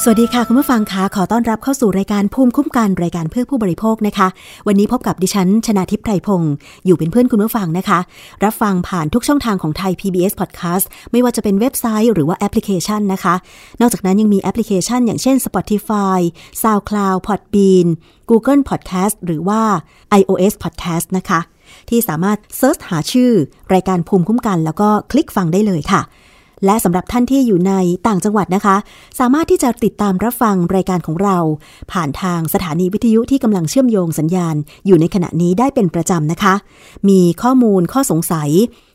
[0.00, 4.28] สวัสดีค่ะ คุณผู้ฟังคะขอต้อนรับเข้าสู่รายการภูมิคุ้มกันรายการเพื่อผู้บริโภคนะคะ
[4.66, 6.52] วันนี้พบกับดิฉัน ชนาทิพย์ไพรพงศ์
[6.86, 7.98] อยู่เป็นเพื่อนคุณผู้ฟังนะคะ
[8.44, 13.34] รับฟังผ่านทุกช่องทางของไทย PBS Podcast ไม่ว่าจะเป็นเว็บไซต์หรือว่าแอปพลิเคชันนะคะ
[13.80, 16.18] นอกจากนั้นยังมีแอปพลิเคชัน อย่างเช่น Spotify
[16.62, 17.86] SoundCloud Podbean
[18.30, 19.62] Google Podcast หรือว่า
[20.20, 21.40] iOS Podcast นะคะ
[21.88, 23.30] ที่สามารถ search หาชื่อ
[23.74, 26.02] รายการภูมิคุ้มกัน แล้วก็คลิกฟังได้เลยค่ะ
[26.64, 27.72] และสำหรับท่านที่อยู่ใน
[28.06, 28.76] ต่างจังหวัดนะคะ
[29.18, 31.38] สามารถที่จะติดตามรับฟังรายการของเรา
[31.92, 34.54] ผ่านทางสถานีวิทยุที่กำลังเชื่อมโยงสัญญาณ
[34.86, 36.54] อยู่ในขณะนี้ได้เป็นประจำนะคะ
[37.08, 38.50] มีข้อมูลข้อสงสัย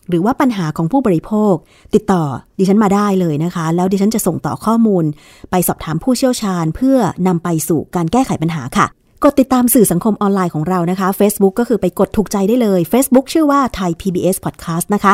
[0.09, 1.53] หรือว่าปัญหาของผู้บริโภค
[1.95, 2.23] ติดต่อ
[2.59, 5.03] ดิฉันมาได้เลยนะคะ แล้วดิฉันจะส่งต่อข้อมูล
[5.51, 8.85] ไปสอบถามผู้เชี่ยวชาญ เพื่อนำไปสู่การแก้ไขปัญหาค่ะ
[9.23, 15.13] กดติดตามสื่อสังคมออนไลน์ของเรานะคะ Facebook ก็คือไปกดถูกใจได้เลย Facebook ชื่อว่าไทย PBS Podcast นะคะ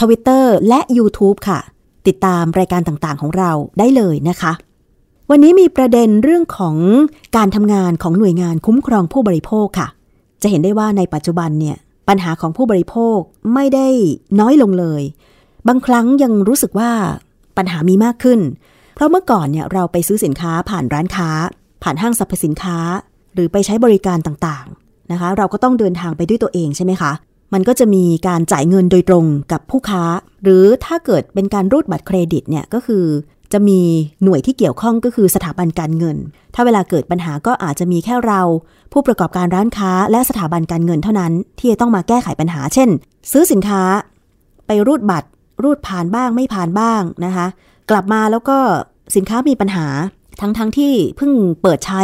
[0.00, 1.60] Twitter และ YouTube ค่ะ
[2.06, 4.52] ติดตามรายการต่างๆของเราได้เลยนะคะ
[5.30, 6.76] วันนี้มีประเด็นเรื่องของ
[7.36, 9.88] การทำงานของหน่วยงานคุ้มครองผู้บริโภคค่ะ
[10.42, 11.76] จะเห็นได้ว่าในปัจจุบันเนี่ย
[12.08, 13.18] ปัญหาของผู้บริโภค
[13.54, 13.88] ไม่ได้
[14.40, 15.02] น้อยลงเลย
[15.68, 16.90] บางครั้งยังรู้สึกว่า
[17.56, 18.40] ปัญหามีมากขึ้น
[18.94, 21.30] เพราะเมื่อก่อนเนี่ยเราไปซื้อสินค้าผ่านร้านค้า
[21.82, 22.78] ผ่านห้างสรรพสินค้า
[23.34, 27.12] หรือไปใช้บริการต่างๆนะคะ เราก็ต้องเดินทางไปด้วยตัวเองใช่ไหมคะ
[27.52, 30.04] มันก็จะมีการจ่ายเงินโดยตรงกับผู้ค้า
[30.42, 33.04] หรือถ้าเกิดเป็นการรูดบัตรเครดิตเนี่ยก็คือ
[33.52, 33.80] จะมี
[34.22, 36.16] หน่วยที่เกี่ยวข้องก็คือสถาบันการเงิน
[36.54, 38.42] ถ้าเวลาเกิดปัญหาก็อาจจะมีแค่เรา
[38.92, 42.88] ผู้ประกอบการร้านค้าและสถาบันการเงินเท่านั้น ที่จะต้องมาแก้ไขปัญหา เช่น
[43.32, 43.82] ซื้อสินค้า
[44.66, 45.28] ไปรูดบัตร
[45.62, 47.46] รูดผ่านบ้างไม่ผ่านบ้างนะคะ
[47.90, 48.58] กลับมาแล้วก็
[49.16, 49.86] สินค้ามีปัญหา
[50.40, 52.02] ทั้งๆทที่เพิ่งเปิดใช้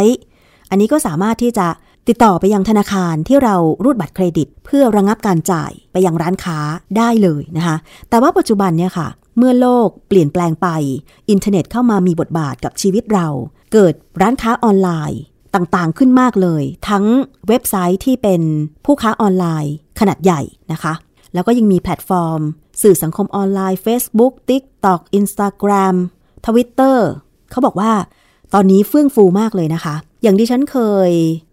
[0.69, 1.67] อันนี้ก็สามารถที่จะ
[2.07, 6.59] ติดต่อไปยังธนาคารที่เรารูดบัตรเครดิต เพื่อระงับการจ่ายไปยังร้านค้า
[6.97, 7.77] ได้เลยนะคะ
[8.09, 10.67] แต่ว่าปัจจุบันเนี่ยค่ะ เมื่อโลกเปลี่ยนแปลงไป
[11.29, 13.27] อินเทอร์เน็ตเข้ามามีบทบาทกับชีวิตเรา
[13.73, 15.21] เกิดร้านค้าออนไลน์
[15.55, 17.05] ต่างๆขึ้นมากเลย ทั้ง
[17.47, 18.41] เว็บไซต์ที่เป็น
[18.85, 20.93] ผู้ค้าออนไลน์ ขนาดใหญ่นะคะ
[21.33, 22.41] แล้วก็ยังมีแพลตฟอร์ม
[22.81, 25.95] สื่อสังคมออนไลน์ Facebook TikTok Instagram
[26.45, 26.97] Twitter
[27.51, 27.91] เขาบอกว่า
[28.53, 30.77] ตอนนี้เฟื่องฟูมากเลยนะคะ อย่างที่ฉันเค
[31.09, 31.11] ย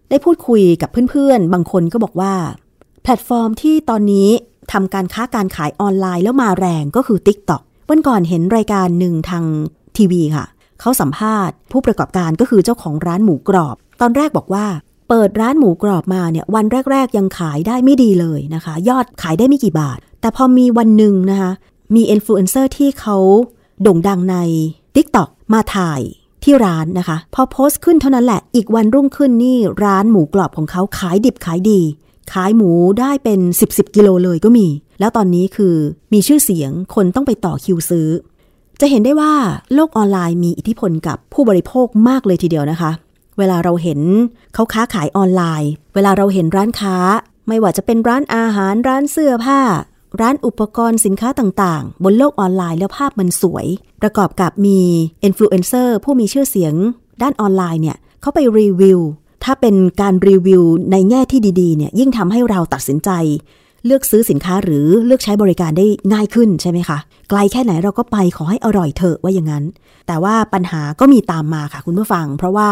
[0.09, 2.33] ได้พูดคุยกับเพื่อนๆ บางคนก็บอกว่า
[3.03, 4.29] แพลตฟอร์มที่ตอนนี้
[4.71, 9.43] ทำการค้าการขายออนไลน์แล้วมาแรงก็คือ TikTok วันก่อนเห็นรายการหนึ่งทาง
[9.97, 10.45] ทีวีค่ะ
[10.81, 14.65] เขาสัมภาษณ์ ผู้ประกอบการก็คือเจ้าของร้านหมูกรอบ ตอนแรกบอกว่า
[15.09, 21.51] เปิดร้านหมูกรอบมาเนี่ยวันแรก ๆ ยังขายได้ไม่ดีเลยนะคะ ยอดขายได้ไม่กี่บาท แต่พอมีวันหนึ่งนะคะ
[21.95, 23.17] มีอินฟลูเอนเซอร์ที่เขา
[23.81, 24.37] โด่งดังใน
[24.95, 26.01] TikTok มาถ่าย
[26.47, 31.81] ที่ร้านนะคะ พอโพสต์ขึ้นเท่านั้นแหละ อีกวันรุ่งขึ้นนี่ร้านหมูกรอบของเขาขายดิบขายดี
[32.33, 34.67] ขายหมูได้เป็น 10 ๆ กิโลเลยก็มี
[34.99, 35.75] แล้วตอนนี้คือ
[36.13, 38.07] มีชื่อเสียงคนต้องไปต่อคิวซื้อ
[38.79, 39.33] จะเห็นได้ว่า
[39.73, 42.91] โลกออนไลน์มีอิทธิพลกับผู้บริโภคมากเลยทีเดียวนะคะ
[43.37, 43.99] เวลาเราเห็น
[44.53, 46.95] เขาค้าขายออนไลน์ เวลาเราเห็นร้านค้า
[47.47, 49.59] ไม่ว่าจะเป็นร้านอาหารร้านเสื้อผ้า
[50.21, 53.67] ร้านอุปกรณ์สินค้าต่างๆ บนโลกออนไลน์แล้วภาพมันสวย
[54.01, 54.79] ประกอบกับมี
[55.23, 56.73] อินฟลูเอนเซอร์ผู้มีชื่อเสียง
[57.21, 58.99] ด้านออนไลน์เนี่ยเขาไปรีวิว
[59.43, 63.09] ถ้าเป็นการรีวิวในแง่ที่ดีๆเนี่ยยิ่งทำให้เราตัดสินใจ
[63.85, 66.97] เลือกซื้อสินค้าหรือเลือกใช้บริการได้ง่ายขึ้นใช่ไหมคะ
[67.29, 69.63] ไกลแค่ไหนเราก็ไปขอให้อร่อยเถอะว่าอย่างนั้น
[70.07, 72.69] แต่ว่าปัญหาก็มีตามมาค่ะคุณผู้ฟัง เพราะว่า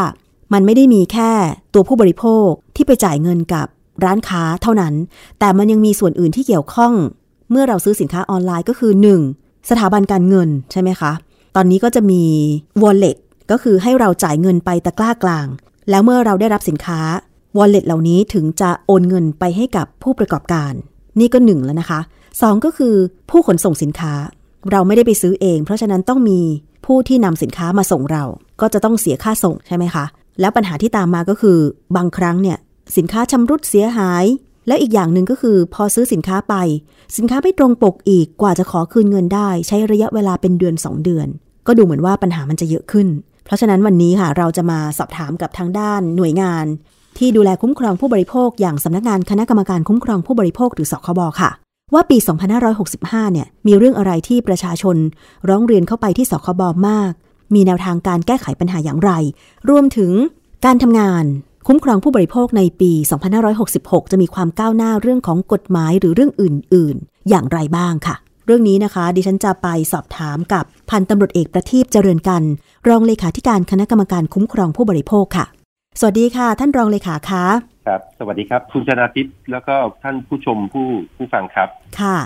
[0.53, 1.31] มันไม่ได้มีแค่
[1.73, 3.67] ตัวผู้บริโภคที่ไปจ่ายเงินกับ
[4.03, 4.94] ร้านค้าเท่านั้น
[5.39, 6.94] แต่มันยังมีส่วนอื่นที่เกี่ยวข้อง
[7.51, 8.91] เมื่อเราซื้อสินค้าออนไลน์ก็คือ
[9.31, 9.69] 1.
[9.69, 11.11] สถาบันการเงินใช่ไหมคะ
[11.56, 12.23] ตอนนี้ก็จะมี
[12.81, 13.17] wallet
[13.51, 15.47] ก็คือให้เราจ่ายเงินไปตะกร้ากลาง
[15.89, 17.00] แล้วเมื่อเราได้รับสินค้า
[17.57, 20.73] wallet เหล่านี้ถึงจะโอนเงินไปให้กับผู้ประกอบการ
[21.19, 22.00] นี่ก็หนึ่งแล้วนะคะ
[22.41, 22.95] สองก็คือ
[23.29, 24.13] ผู้ขนส่งสินค้า
[24.72, 26.39] เราไม่ได้ไปซื้อเอง เพราะฉะนั้นต้องมี
[26.85, 28.23] ผู้ที่นำสินค้ามาส่งเรา
[28.62, 30.06] ก็จะต้องเสียค่าส่งใช่ไหมคะ
[30.39, 31.59] แล้วปัญหาที่ตามมาก็คือ
[31.95, 32.57] บางครั้งเนี่ย
[32.98, 34.24] สินค้าชำรุดเสียหาย
[34.67, 36.56] และอีกอย่างหนึ่งก็คือพอซื้อสินค้าไป
[37.17, 41.27] สินค้าไม่ตรงปกอีกกว่าจะขอคืนเงินได้ ใช้ระยะเวลาเป็นเดือน 2 เดือน
[41.67, 43.07] ก็ดูเหมือนว่าปัญหามันจะเยอะขึ้น
[43.45, 46.65] เพราะฉะนั้นวันนี้ค่ะ เราจะมาสอบถามกับทางด้านหน่วยงาน
[47.17, 51.51] ที่ดูแลคุ้มครองผู้บริโภค อย่างสำนักงานคณะกรรมการคุ้มครองผู้บริโภคหรือสคบค่ะ
[51.94, 52.17] ว่าปี
[52.75, 54.97] 2565 เนี่ยมีเรื่องอะไรที่ประชาชน
[55.50, 57.12] ร้องเรียนเข้าไปที่สคบมาก
[57.56, 59.12] มีแนวทางการแก้ไขปัญหาอย่างไร
[59.69, 60.12] รวมถึง
[60.65, 61.25] การทำงาน
[61.67, 62.91] คุ้มครองผู้บริโภคในปี
[63.51, 68.15] 2566 จะมีความก้าวหน้าเรื่องของกฎหมายหรือเรื่องอื่น ๆ อย่างไรบ้างค่ะ
[68.45, 72.44] เรื่องนี้นะคะ ดิฉันจะไปสอบถามกับพันตำรวจเอกประทีปเจริญกัน
[72.88, 75.45] รองเลขาธิการคณะกรรมการคุ้มครองผู้บริโภคค่ะ
[76.00, 77.45] สวัสดีค่ะ ท่านรองเลขาคะ
[77.88, 81.69] ครับสวัสดีครับ คุณชนาทิพย์แล้วก็ท่านผู้ชมผู้ผู้ฟังครับ
[82.00, 82.17] ค่ะ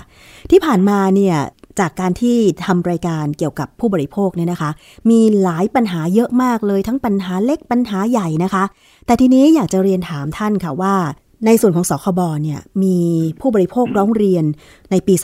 [0.50, 1.36] ที่ผ่านมาเนี่ย
[1.80, 4.70] จากการที่ทำรายการเกี่ยวกับผู้บริโภคเนี่ยนะคะ
[5.10, 8.64] มีหลายปัญหาเยอะมากเลยทั้งปัญหาเล็กปัญหาใหญ่นะคะ
[9.06, 10.94] แต่ทีนี้อยากจะเรียนถามท่านค่ะว่า
[11.46, 12.98] ในส่วนของสคบเนี่ยมี
[13.40, 14.44] ผู้บริโภคร้องเรียน
[14.90, 15.14] ในปี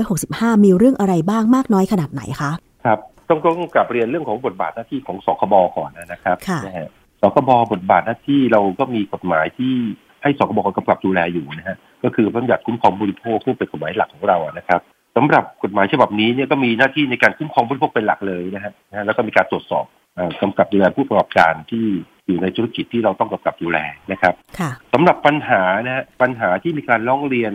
[0.00, 2.52] 2565 มีเรื่องอะไรบ้างมากน้อยขนาดไหนคะ
[2.84, 2.98] ครับ
[3.28, 6.88] ต้องต้องกลับเรียนเรื่องของบทบาทหน้าที่ของสคบก่อนนะครับค่ะนะฮะ
[7.20, 9.74] สคบบทบาทหน้าที่เราก็มีกฎหมายที่
[10.22, 14.80] ให้สคบกำกับดูแลอยู่นะฮะก็คือพระบัญญัติคุ้มครองผู้บริโภคซึ่งเป็นกฎหมายหลักของเราอะนะครับ
[15.16, 21.84] สำหรับกฎหมายฉบับนี้เนี่ยก็มีหน้าที่ในการคุ้มครองผู้บริโภคเป็นหลักเลยนะฮะนะฮะแล้วก็มีการตรวจสอบเอ่อกำกับดูแลผู้ประกอบการที่
[22.26, 23.78] อยู่ในธุรกิจที่เราต้องกำกับดูแล
[24.12, 27.52] นะครับค่ะสำหรับปัญหานะฮะปัญหาที่มีการร้องเรียน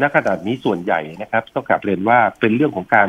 [0.00, 3.08] ณขนาดนี้ส่วนใหญ่นะครับต้องกลับเรียนว่าเป็นเรื่องของการ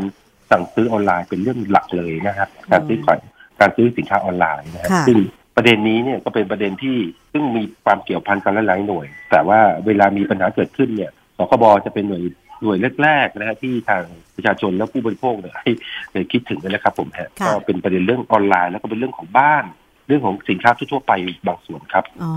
[0.52, 3.19] สั่งซื้อออนไลน์เป็นเรื่องหลักเลยนะครับการซื้อขาย
[3.60, 5.18] การซื้อสินค้าออนไลน์นะฮะค่ะซึ่ง
[5.56, 6.98] ประเด็นนี้เนี่ยก็เป็นประเด็นที่
[7.34, 12.24] ซึ่งมีความเกี่ยวพันกันหลายๆหน่วย แต่ว่าเวลามีปัญหาเกิดขึ้นเนี่ยสคบจะเป็นหน่วย
[12.61, 14.03] หน่วยแรกๆนะฮะที่ทาง
[14.35, 15.71] ประชาชนและผู้บริโภคเนี่ยให้
[16.11, 19.63] ให้คิดถึงนะครับผมฮะค่ะก็เป็นประเด็นเรื่องออนไลน์ แล้วก็เป็นเรื่องของบ้าน
[20.07, 21.11] เรื่องของสินค้าทั่วๆไป
[21.47, 22.31] บางส่วนครับ อ๋อ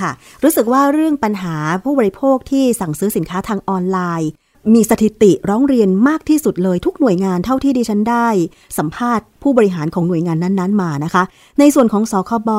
[0.00, 0.10] ค่ะ
[0.44, 4.30] รู้สึกว่าเรื่องปัญหาผู้บริโภคที่สั่งซื้อสินค้าทางออนไลน์
[4.74, 8.28] มีสถิติร้องเรียนมากที่สุดเลยทุกหน่วยงานเท่าที่ดิฉันได้
[8.78, 11.22] สัมภาษณ์ผู้บริหารของหน่วยงานนั้น ๆ มานะคะ
[11.58, 12.50] ในส่วนของสคบ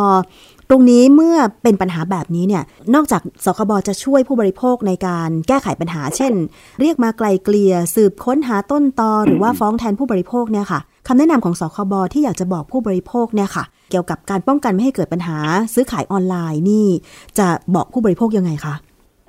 [0.71, 2.63] ตรงนี้เมื่อเป็นปัญหาแบบนี้เนี่ย
[2.95, 6.33] นอกจากสคบจะช่วยผู้บริโภคในการแก้ไขปัญหา เช่น
[6.79, 15.37] เรียกมาไกลเกลี่ยสืบค้นหาต้นตอหรือว่าฟ้องแทนผู้บริโภคเนี่ยค่ะคำแนะนำของสคบที่อยากจะบอกผู้บริโภคเนี่ยค่ะ เกี่ยวกับการป้องกันไม่ให้เกิดปัญหา
[15.73, 16.87] ซื้อขายออนไลน์นี่
[17.39, 18.73] จะบอกผู้บริโภคยังไงคะ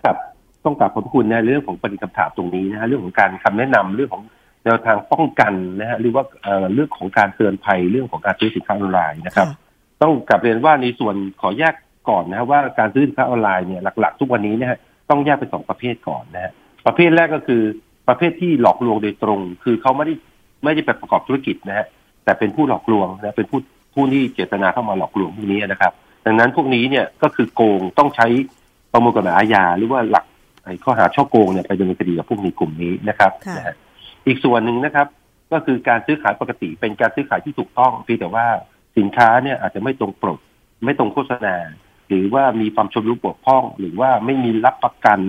[0.04, 0.16] ครับ
[0.64, 4.22] ต้องกราบขอบคุณนะเรื่องของประเด็นคำถามตรงนี้นะฮะเรื่องของการคำแนะนำเรื่องของ
[4.64, 6.25] แนวทางป้องกันนะฮะหรือว่า
[6.75, 9.48] เรื่องของการเตือนภัยเรื่องของการซื้อสินค้าออนไลน์นะครับ
[10.02, 11.75] ต้องกลับเรียนว่าในส่วนขอแยก
[12.08, 14.70] ก่อนนะฮะว่าการซื้อสินค้าออนไลน์เนี่ยหลัก ๆ ทุกวันนี้เนี่ย
[15.11, 16.52] ต้องแยกเป็นสองประเภทก่อนนะฮะ
[16.87, 17.62] ประเภทแรกก็คือ
[18.08, 20.14] ประเภทที่หลอกลวงโดยตรง คือเขาไม่ได้
[20.64, 21.87] ไม่ได้ไปประกอบธุรกิจนะฮะ
[22.25, 23.61] แต่เป็นผู้หลอกลวงนะเป็นผู้
[23.94, 25.93] ผู้ที่เจตนาเข้ามาหลอกลวงพวกนี้นะครับ
[26.26, 28.26] ดังนั้นพวกนี้เนี่ยก็คือโกงต้องใช้
[28.93, 30.25] ประมวลกฎหมายอาญาหรือว่าหลัก
[30.64, 33.75] ไอ้ข้อหาช่อโกงเนี่ยไปดำเนินคดีกับพวกนี้กลุ่มนี้นะครับค่ะนะฮะ
[34.26, 35.06] อีกส่วนหนึ่งนะครับ
[35.52, 38.47] ก็คือการซื้อขายปกติเป็นการซื้อขายที่ถูกต้องเพียงแต่ว่า
[38.98, 40.38] สินค้าเนี่ยอาจจะไม่ตรงปก
[40.84, 41.56] ไม่ตรงโฆษณา
[42.08, 45.20] หรือว่ามีความชำรุดบกพร่อง หรือว่าไม่มีรับประกัน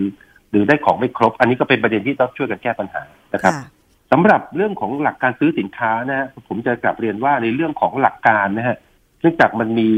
[0.51, 3.03] หรือได้ของไม่ครบ อันนี้ก็เป็นประเด็นที่ต้องช่วยกันแก้ปัญหา
[3.33, 3.65] นะครับค่ะ
[4.11, 8.77] สำหรับเรื่องของหลักการซื้อสินค้านะฮะผมจะกลับเรียนว่าในเรื่องของหลักการนะฮะ
[9.21, 9.89] เนื่องจากมันมี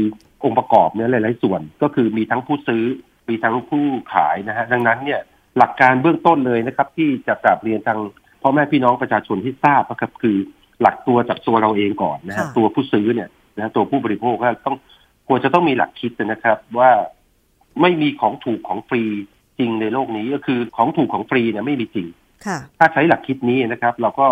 [0.44, 2.84] องค์ประกอบเนี่ยหลาย ๆ ส่วนก็คือมีทั้งผู้ซื้อ
[3.28, 5.20] มีทั้งผู้ขายนะฮะดังนั้นเนี่ย
[5.58, 7.98] หลักการเบื้องต้นเลยนะครับ ที่จะกลับเรียนทาง
[8.42, 10.36] พ่อแม่พี่น้องประชาชนที่ทราบนะครับคือ
[10.80, 13.28] หลักตัวจากตัวเราเองก่อนนะฮะค่ะตัวผู้ซื้อเนี่ย
[13.58, 14.76] นะตัวผู้บริโภคก็ต้อง
[15.28, 16.90] ควรจะต้องมีหลักคิดนะครับ ว่า
[17.80, 19.02] ไม่มีของถูกของฟรี
[19.58, 22.06] จริงในโลกนี้ก็คือของถูกของฟรีเนี่ยไม่มีจริง
[22.46, 24.26] ค่ะถ้าใช้หลักคิดนี้นะครับ เราก็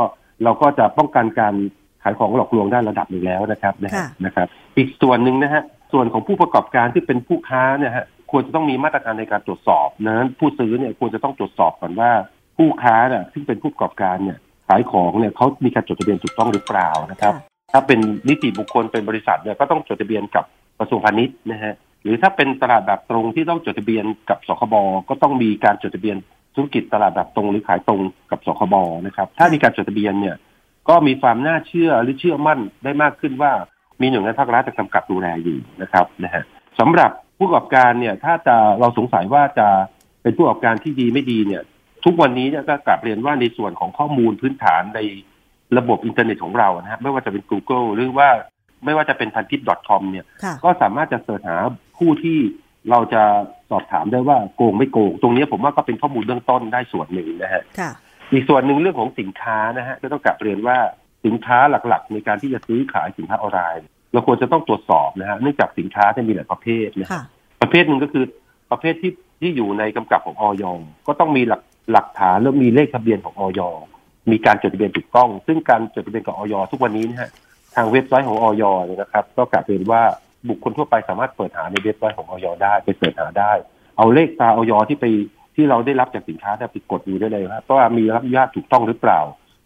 [0.44, 1.54] เราก็จะป้องกันการ
[2.02, 4.46] ขายของหลอกลวงได้ระดับหนึ่งแล้วนะครับนะฮะค่ะนะครับ
[4.76, 12.10] อีกส่วนหนึ่งนะฮะส่วนของผู้ประกอบการที่เป็นผู้ค้าเนี่ยฮะควรจะต้องมีมาตรการในการตรวจสอบนะผู้ซื้อเนี่ยควรจะต้องตรวจสอบก่อนว่า
[12.56, 17.34] ผู้ค้าเนี่ยซึ่งเป็นผู้ประกอบการเนี่ยขายของเนี่ยเขามีการจดทะเบียนถูกต้องหรือเปล่านะครับ
[17.72, 20.44] ถ้าเป็นนิติบุคคลเป็นบริษัทเนี่ยก็ต้องจดทะเบียนกับ
[20.78, 24.74] กระทรวงพาณิชย์นะฮะหรือถ้าเป็นตลาดแบบตรงที่ต้องจดทะเบียนกับสคบ
[25.08, 26.16] ก็ต้องมีการจดทะเบียน
[26.54, 28.74] ธุรกิจตลาดแบบตรงหรือขายตรงกับสคบ
[29.06, 30.36] นะครับ ถ้ามีการจดทะเบียนเนี่ย
[30.88, 33.52] ก็มีความน่าเชื่อหรือเชื่อมั่นได้มากขึ้นว่า
[34.00, 36.42] มีหน่วยงานภาครัฐจะกำกับดูแลอยู่นะครับนะฮะ
[36.78, 39.68] สำหรับผู้ประกอบการเนี่ยถ้าจะเราสงสัยว่าจะ
[40.22, 41.62] เป็นผู้ประกอบการที่ดีไม่ดีเนี่ย
[42.04, 45.00] ทุกวันนี้เนี่ยก็กราบเรียนว่าในส่วนของข้อมูลพื้นฐานใน
[45.78, 48.28] ระบบอินเทอร์เน็ตของเรานะฮะไม่ว่าจะเป็น Google หรือว่า
[48.84, 51.56] ไม่ว่าจะเป็นพันทิป .com เนี่ยค่ะก็สามารถจะ search หา
[51.98, 52.38] ผู้ที่
[52.90, 53.22] เราจะ
[53.70, 57.90] สอบถามได้ว่าโกงไม่โกง ตรงนี้ผมว่าก็เป็นข้อมูลเบื้องต้นได้ส่วนหนึ่งนะฮะค่ะ
[58.32, 60.78] อีกส่วนหนึ่งเรื่องของสินค้านะฮะก็ต้องกราบเรียนว่า
[61.24, 67.22] สินค้าหลักๆ ในการที่จะซื้อขายสินค้าออนไลน์เราควรจะต้องตรวจสอบนะฮะเนื่องจากสินค้าจะมีหลายประเภทนะฮะค่ะ
[67.62, 68.24] ประเภทหนึ่งก็คือ
[68.70, 70.64] ประเภทที่ที่อยู่ในกำกับของออย
[71.06, 71.62] ก็ต้องมีหลัก
[71.92, 73.60] หลักฐานแล้วมีเลขทะเบียนของออย
[74.30, 77.30] มีการจดทะเบียนถูกต้อง ซึ่งการจดทะเบียนกับออยทุกวันนี้นะฮะ
[77.74, 80.02] ทางเว็บไซต์ของออยเนี่ยนะครับ ก็กลับเรียนว่า
[80.48, 83.52] บุคคลทั่วไปสามารถเปิดหาในเว็บไซต์ของออยได้ไปเสิร์ชหาได้
[83.96, 85.06] เอาเลขตราออยที่ไป
[85.54, 89.20] ที่เราได้รับจากสินค้าเนี่ยไปกดดูได้เลยครับว่ามีรับอนุญาตถูกต้องหรือเปล่า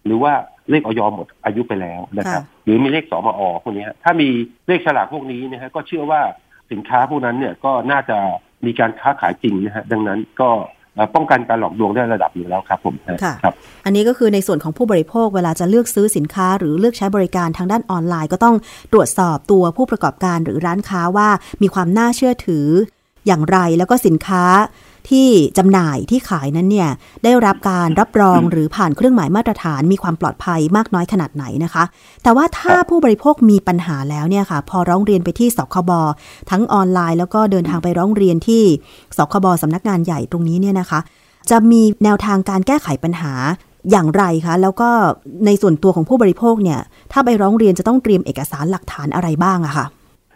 [0.06, 0.32] หรือว่า
[0.70, 4.28] เลขออยหมดอายุไปแล้วนะครับค่ะหรือมีเลขสมอพวกนี้ฮะถ้ามี
[4.68, 6.20] เลขฉลากพวกนี้นะฮะก็เชื่อว่า
[6.72, 8.18] สินค้าพวกนั้นเนี่ยก็น่าจะ
[8.66, 10.75] มีการค้าขายจริงนะฮะดังนั้นก็เอ่อ
[11.14, 18.56] ป้องกันการหลอกลวงได้ระดับหนึ่งแล้วครับผมค่ะครับ อันนี้ก็คือในส่วนของผู้บริโภคเวลาจะเลือกซื้อสินค้า หรือเลือกใช้บริการทางด้านออนไลน์ ก็ต้อง
[18.92, 21.28] ตรวจสอบตัวผู้ประกอบการหรือร้านค้าว่า
[21.62, 22.66] มีความน่าเชื่อถือ
[23.26, 24.44] อย่างไรแล้วก็สินค้า
[25.10, 26.88] ที่จำหน่ายที่ขายนั้นเนี่ย
[27.24, 31.84] ได้รับการรับรองหรือผ่านเครื่องหมายมาตรฐานมีความปลอดภัยมากน้อยขนาดไหนนะคะ
[32.22, 35.90] แต่ว่าถ้าผู้บริโภคมีปัญหาแล้วเนี่ยค่ะ พอร้องเรียนไปที่สคบ
[36.50, 38.62] ทั้งออนไลน์ แล้วก็เดินทางไปร้องเรียนที่
[39.16, 41.00] สคบสำนักงานใหญ่ตรงนี้เนี่ยนะคะ
[41.50, 43.32] จะมีแนวทางการแก้ไขปัญหา
[43.90, 44.88] อย่างไรคะ แล้วก็
[45.46, 46.80] ในส่วนตัวของผู้บริโภคเนี่ย
[47.12, 49.86] ถ้าไปร้องเรียนจะต้องเตรียมเอกสารหลักฐานอะไรบ้างอะค่ะ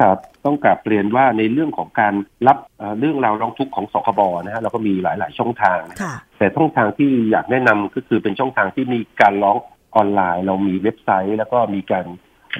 [0.00, 2.14] ครับต้องกลับเรียนว่าในเรื่องของการ
[2.46, 9.56] รับเอ่อเรื่องราวร้องทุกข์ของสคบนะฮะเราก็มีหลาย ๆ ช่องทางนะค่ะแต่ช่องทางที่อยากแนะนำก็คือเป็นช่องทางที่มีการร้อง
[9.96, 12.04] ออนไลน์ เรามีเว็บไซต์ แล้วก็มีการ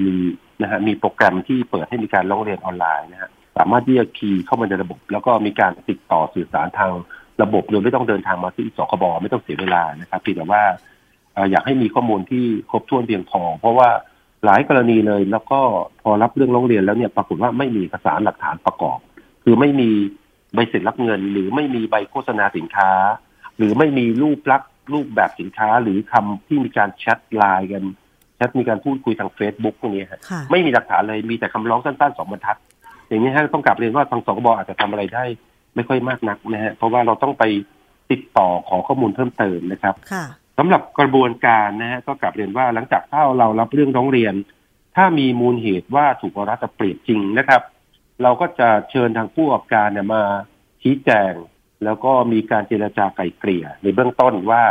[0.05, 0.15] มี
[0.63, 6.93] นะฮะมีโปรแกรมที่เปิดให้มีการร้องเรียนออนไลน์นะฮะสามารถที่จะคีย์เข้ามาในระบบ แล้วก็มีการติดต่อสื่อสารทาง
[7.43, 10.63] ระบบโดยไม่ต้องเดินทางมาที่สคบไม่ต้องเสียเวลานะครับเพียงแต่ว่า
[11.35, 13.89] เอ่ออยากให้มีข้อมูลที่ครบถ้วนเพียงพอ เพราะว่า
[14.45, 15.61] หลายกรณีเลย แล้วก็
[16.03, 18.99] พอรับเรื่องร้องเรียนแล้วเนี่ยปรากฏว่าไม่มีเอกสารหลักฐานประกอบ
[19.45, 19.91] คือไม่มี
[20.55, 22.91] ใบเสร็จรับเงิน หรือไม่มีใบโฆษณาสินค้า
[23.57, 27.85] หรือไม่มีรูปลักษณ์รูปแบบสินค้า หรือคำที่มีการแชทไลน์กัน
[28.37, 32.59] แชทมีการพูดคุยทาง Facebook พวกนี้ฮะค่ะไม่มีหลักฐานเลยมีแต่คำร้องสั้นๆสองบรรทัด
[33.09, 35.25] อย่างนี้ฮะต้องกลับเรียนว่าทางสกบอาจจะทำอะไรได้
[35.75, 37.45] ไม่ค่อยมากนักนะฮะเพราะว่าเราต้องไป
[38.11, 40.25] ติดต่อขอข้อมูลเพิ่มเติมนะครับค่ะ
[40.63, 44.35] สำหรับกระบวนการนะฮะก็กลับเรียนว่าหลังจากถ้าเรารับเรื่องร้องเรียน
[44.97, 47.63] ถ้ามีมูลเหตุว่าถูกรัฐเปรียบจริงนะครับ
[48.23, 50.23] เราก็จะเชิญทางผู้ประกอบการเนี่ยมา
[50.83, 51.33] ชี้แจง
[51.85, 54.63] แล้วก็มีการเจรจาไกล่เกลี่ย ในเบื้องต้นว่า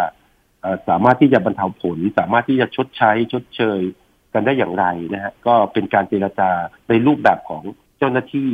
[0.87, 3.79] สามารถที่จะบรรเทาผล สามารถที่จะชดใช้ชดเชย
[4.33, 6.49] กันได้อย่างไรนะฮะก็เป็นการเจรจา
[6.89, 7.63] ในรูปแบบของ
[7.97, 8.51] เจ้าหน้าที่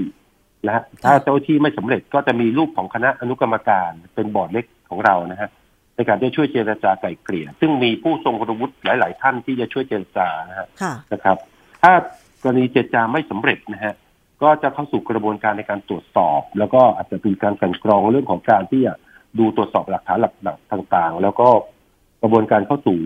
[0.66, 5.50] นะฮะถ้าเจ้าหน้าที่ไม่สำเร็จก็จะมีรูปของคณะอนุกรรมการเป็นบอร์ดเล็กของเรานะฮะ
[5.96, 11.38] ในการที่จะช่วยเจรจาไกล่เกลี่ย ซึ่งมีผู้ทรงคุณวุฒิหลาย ๆ ท่านที่จะช่วยเจรจานะฮะค่ะนะครับ
[11.84, 11.94] ถ้า
[12.44, 13.94] กรณีเจรจาไม่สำเร็จนะฮะ
[14.44, 18.94] ก็จะเข้าสู่กระบวนการในการตรวจสอบ แล้วก็อาจจะมีการกลันกรองเรื่องของการที่จะ
[19.40, 21.48] ดูตรวจสอบหลักฐานหลักๆต่าง ๆ แล้วก็
[22.22, 22.98] กระบวนการเข้าสู่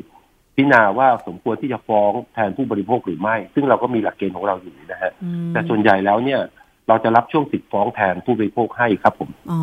[0.56, 6.42] พิจารณาว่าสมควรที่จะฟ้องแทนผู้บริโภคหรือไม่ ซึ่งเราก็มีหลักเกณฑ์ของเราอยู่นะฮะอืมแต่ส่วนใหญ่แล้วเนี่ย
[6.88, 9.60] เราจะรับช่วงสิทธิ์ฟ้องแทนผู้บริโภคให้ครับผม อ๋อ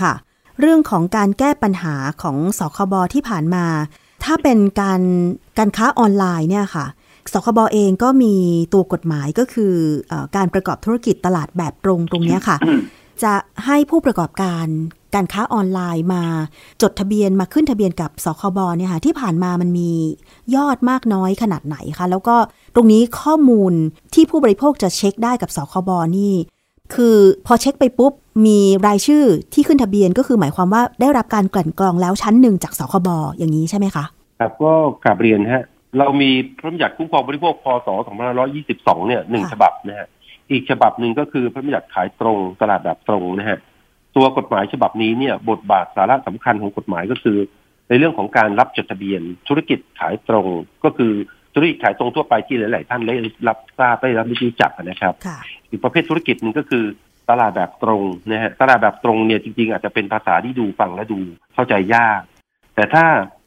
[0.00, 0.12] ค่ะ
[0.60, 3.66] เรื่องของการแก้ปัญหาของสคบที่ผ่านมา
[4.24, 5.02] ถ้าเป็นการ
[5.58, 6.86] การค้าออนไลน์เนี่ยค่ะ
[7.32, 8.34] สคบเองก็มี
[8.74, 9.74] ตัวกฎหมายก็คือ
[10.12, 12.56] อการประกอบธุรกิจตลาดแบบตรงตรงนี้ค่ะ
[13.22, 13.32] จะ
[13.66, 14.66] ให้ผู้ประกอบการ
[15.14, 16.24] การค้าออนไลน์มา
[16.82, 19.90] จดทะเบียนมาขึ้นทะเบียนกับสคบเนี่ยค่ะที่ผ่านมามันมี
[20.54, 22.36] ยอดมากน้อยขนาดไหนคะแล้วก็
[22.74, 23.72] ตรงนี้ข้อมูล
[24.14, 26.32] ที่ผู้บริโภคจะเช็คได้กับสคบนี่
[26.94, 27.16] คือ
[27.46, 28.12] พอเช็คไปปุ๊บ
[28.46, 29.24] มีรายชื่อ
[29.54, 34.04] ที่ขึ้นทะเบียนก็คือหมายความว่าได้รับการกลั่นกรองแล้วชั้นหนึ่งจากสคบอย่างนี้ใช่ไหมคะ
[34.40, 34.72] ครับก็
[35.04, 35.64] กลับเรียนฮะ
[35.98, 37.88] เรามีพระราชบัญญัติคุ้มครองบริโภคพศ
[38.48, 40.08] 2522 เนี่ยหนึ่งฉบับนะฮะ
[40.50, 43.58] อีกฉบับหนึ่งก็คือพระราชบัญญัติขายตรงตลาดแบบตรงนะฮะ
[44.16, 47.38] ตัวกฎหมายฉบับนี้เนี่ยบทบาทสาระสำคัญของกฎหมายก็คือ
[47.88, 50.46] ในเรื่องของการรับจดทะเบียนธุรกิจขายตรง
[50.84, 51.12] ก็คือ
[51.56, 53.16] ธุรกิจขายตรงทั่วไปที่หลาย ๆ ท่านได้
[53.48, 55.14] รับทราบได้รับรู้จักนะครับ
[55.70, 56.84] อีกประเภทธุรกิจหนึ่งก็คือ
[57.30, 61.18] ตลาดแบบตรงนะฮะตลาดแบบตรงเนี่ยจริง ๆ อาจจะเป็นภาษาที่ดูฟังและดู
[61.54, 62.20] เข้าใจยาก
[62.74, 63.04] แต่ถ้า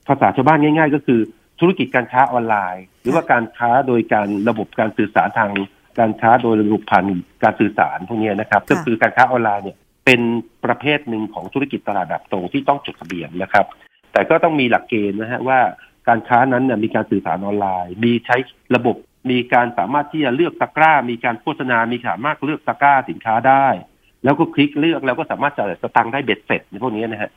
[0.07, 1.19] ภาษาชาวบ้านง่าย ๆ ก็คือ
[1.59, 5.51] ธุรกิจการค้าออนไลน์ หรือว่าการค้าโดยการระบบการสื่อสารทาง
[5.99, 7.05] การค้าโดยระบบพัน
[7.43, 10.21] การสื่อสารพวกนี้นะครับ ก็คือการค้าออนไลน์เนี่ยเป็น
[10.65, 13.65] ประเภทหนึ่งของธุรกิจตลาดแบบตรงที่ต้องจดทะเบียนนะครับ
[14.11, 15.59] แต่ก็ต้องมีหลักเกณฑ์นะฮะว่า
[16.07, 18.37] การค้านั้นเนี่ยมีการสื่อสารออนไลน์ มีใช้
[18.75, 18.95] ระบบ
[19.31, 23.67] มีการสามารถที่จะเลือกตะกร้า มีการโฆษณา มีสามารถเลือกตะกร้าสินค้าได้
[24.23, 27.31] แล้วก็คลิกเลือกแล้วก็สามารถจ่ายสตังค์ได้เบ็ดเสร็จในพวกนี้นะฮะ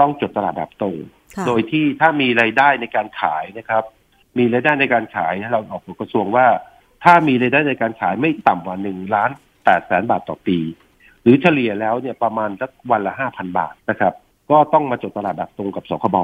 [0.00, 0.96] ต้องจดตลาดแบบตรง
[1.36, 3.84] ค่ะโดยที่ถ้ามีรายได้ในการขายนะครับ
[4.38, 6.46] มีรายได้ในการขายเราออกกฎกระทรวงว่า
[7.04, 9.30] ถ้ามีรายได้ในการขายไม่ต่ำกว่าหนึ่งล้าน
[9.64, 10.58] แปดแสนบาทต่อปี
[11.22, 14.14] หรือเฉลี่ยแล้วเนี่ยประมาณสักวันละห้าพันบาทนะครับ
[14.50, 16.16] ก็ต้องมาจดตลาดแบบตรงกับสคบ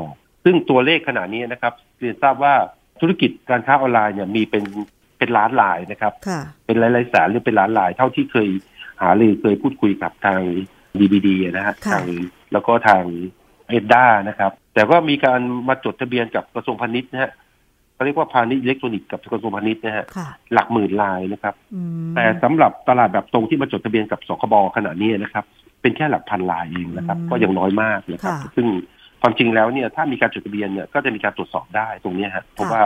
[0.49, 2.55] ซึ่งตัวเลขขนาดนี้นะครับ เรียนทราบว่า
[3.01, 4.65] ธุรกิจการค้าออนไลน์เนี่ยมีเป็น
[5.19, 8.49] เป็นล้านรายนะครับค่ะเป็นหลายๆแสนหรือเป็นล้านราย เท่าที่เคย
[9.01, 10.41] หาเลยเคยพูดคุยกับทาง
[11.01, 12.07] ดีบีดีนะฮะค่ะทาง
[12.53, 13.03] แล้วก็ทาง
[13.69, 17.31] เอ็ดด้านะครับ แต่ว่ามีการมาจดทะเบียนกับกระทรวงพาณิชย์นะฮะ
[17.95, 25.45] เขาเรียกว่าพาณิชย์อิเล็กทรอนิกส์กับกระทรวงพาณิชย์นะฮะค่ะหลักหมื่นรายนะครับอืมแต่สำหรับตลาดแบบตรงที่มาจดทะเบียนกับสคบขณะนี้นะครับ
[25.83, 28.67] เป็นแค่หลักพันรายเองนะครับอืมก็ยังน้อยมากนะครับค่ะซึ่ง
[29.27, 32.83] ความจริงแล้วเนี่ยถ้ามีการจดทะเบียนเนี่ยก็จะมีการตรวจสอบได้ตรงเนี้ยฮะเพราะว่า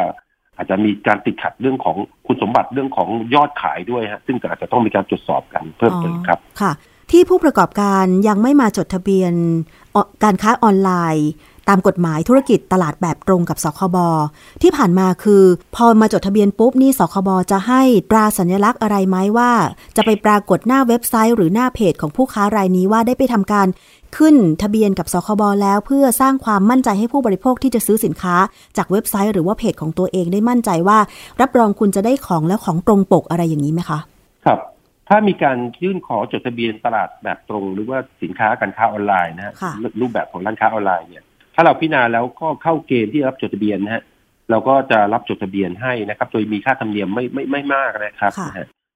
[0.57, 6.73] อาจจะมีการติดขัดเรื่องของคุณสมบัติเรื่องของยอดขายด้วยฮะซึ่งก็อาจจะต้องมีการตรวจสอบกันเพิ่มเติมครับค่ะ
[7.11, 9.33] ที่ผู้ประกอบการยังไม่มาจดทะเบียน
[10.25, 11.29] การค้าออนไลน์
[11.69, 13.97] ตามกฎหมายธุรกิจตลาดแบบตรงกับสคบ
[14.63, 15.43] ที่ผ่านมาคือ
[15.77, 19.51] พอมาจดทะเบียนปุ๊บนี่สคบจะให้ตราสัญลักษณ์อะไรไหมว่า
[19.97, 23.67] จะไปปรากฏหน้าเว็บไซต์ หรือหน้าเพจของผู้ค้ารายนี้ว่าได้ไปทำการ
[24.17, 28.37] ขึ้นทะเบียนกับสคบแล้ว เพื่อสร้างความมั่นใจให้ผู้บริโภคที่จะซื้อสินค้า
[28.77, 30.99] จากเว็บไซต์หรือว่าเพจของตัวเองได้มั่นใจว่า
[31.41, 33.99] รับรองคุณจะได้ของแล้วของตรงปกอะไรอย่างนี้ไหมคะ
[34.47, 34.59] ครับ
[35.09, 39.55] ถ้ามีการยื่นขอจดทะเบียนตลาดแบบตรง หรือว่าสินค้าการค้าออนไลน์นะฮะ
[40.01, 41.25] รูปแบบของร้านค้าออนไลน์เนี่ย
[41.55, 44.03] ถ้าเราพิจารณาแล้วก็เข้าเกณฑ์ที่รับจดทะเบียนนะฮะ
[44.51, 48.33] เราก็จะรับจดทะเบียนให้นะครับ โดยมีค่าธรรมเนียมไม่ไม่ไม่มากนะครับ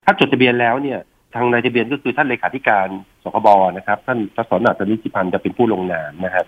[0.05, 0.99] ถ้าจดทะเบียนแล้วเนี่ย
[1.35, 2.89] ทางนายทะเบียนก็คือท่านเลขาธิการ
[3.25, 6.47] สคบนะครับ ท่านพระสนัตนิติพันธ์จะเป็นผู้ลงนามนะครับ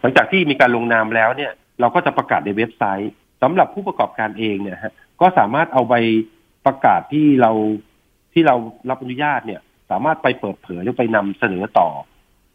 [0.00, 5.94] หลังจากที่มีการลงนามแล้วเนี่ย เราก็จะประกาศในเว็บไซต์สำหรับผู้ประกอบการเองเนี่ยฮะก็สามารถเอาใบ
[6.66, 7.52] ประกาศที่เรา
[8.32, 8.54] ที่เรา
[8.90, 11.88] รับอนุญาตเนี่ย สามารถไปเปิดเผยหรือไปนำเสนอต่อ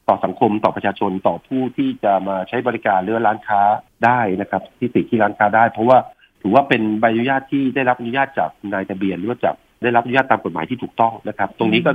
[0.08, 3.62] ต่อสังคมต่อประชาชนต่อผู้ที่จะมาใช้บริการหรือร้านค้า
[4.06, 5.98] ได้นะครับ ที่ติดที่ร้านค้าได้ เพราะว่า
[6.42, 11.92] ถือว่าเป็นใบอนุญาตที่ได้รับอนุญาตจากนายทะเบียนหรือว่าจากได้รับอนุญาตตามกฎหมายที่ถูกต้องนะครับ ตรงนี้ก็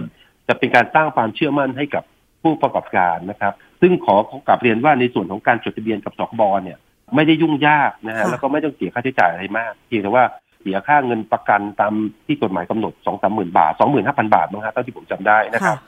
[0.48, 2.04] จะเป็นการสร้างความเชื่อมั่นให้กับ
[2.42, 6.78] ผู้ประกอบการนะครับ ซึ่งขอขอกลับเรียนว่าในส่วนของการจดทะเบียนกับสคบเนี่ย
[7.14, 10.24] ไม่ได้ยุ่งยากนะฮะแล้วก็ไม่ต้องเสียค่าใช้จ่ายอะไรมากเพียงแต่ว่า
[10.60, 11.92] เสียค่าเงินประกันตาม
[12.26, 15.78] ที่กฎหมายกำหนดสองสามหมื่นบาทสองหมื่นห้าพันบาทมั้งฮะเท่าที่ผมจำได้นะครับ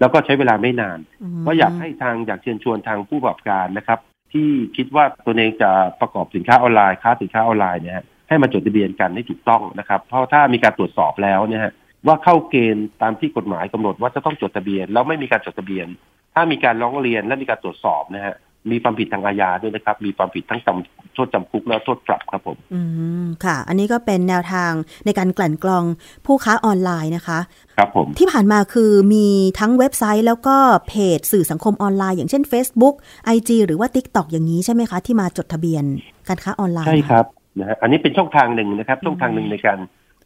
[0.00, 0.98] แล้วก็ใช้เวลาไม่นาน
[1.46, 3.98] ก็อยากให้ทางอยากเชิญชวนทางผู้ประกอบการนะครับ
[4.32, 11.62] ที่คิดว่าตัวเองจะประกอบสินค้าออนไลน์ค้าสินค้าออนไลน์เนี่ยให้มาจดทะเบียนกันให้ถูกต้องนะครับ เพราะถ้ามีการตรวจสอบแล้วเนี่ย
[12.06, 15.86] ว่าเข้าเกณฑ์ตามที่กฎหมายกำหนดว่าจะต้องจดทะเบียน แล้วไม่มีการจดทะเบียน
[16.34, 18.36] ถ้ามีการร้องเรียนและมีการตรวจสอบนะฮะ
[18.70, 22.80] มีความผิดทางอาญาด้วยนะครับ มีความผิดทั้งจำโทษจำคุกและโทษปรับครับผม อื
[23.24, 24.72] ม ค่ะ อันนี้ก็เป็นแนวทาง
[25.06, 25.84] ในการกลั่นกรอง
[26.26, 27.38] ผู้ค้าออนไลน์นะคะ
[27.78, 29.26] ครับผม ที่ผ่านมาคือมี
[29.58, 30.56] ทั้งเว็บไซต์แล้วก็
[30.88, 32.94] เพจสื่อสังคมออนไลน์ อย่างเช่น Facebook
[33.36, 35.84] IG หรือว่า TikTok อย่างนี้ใช่ไหมคะ ที่มาจดทะเบียน
[36.28, 37.24] การค้าออนไลน์ ใช่ครับ
[37.58, 39.78] นะฮะอันนี้เป็นช่องทางหนึ่งนะครับ ช่องทางหนึ่งในการ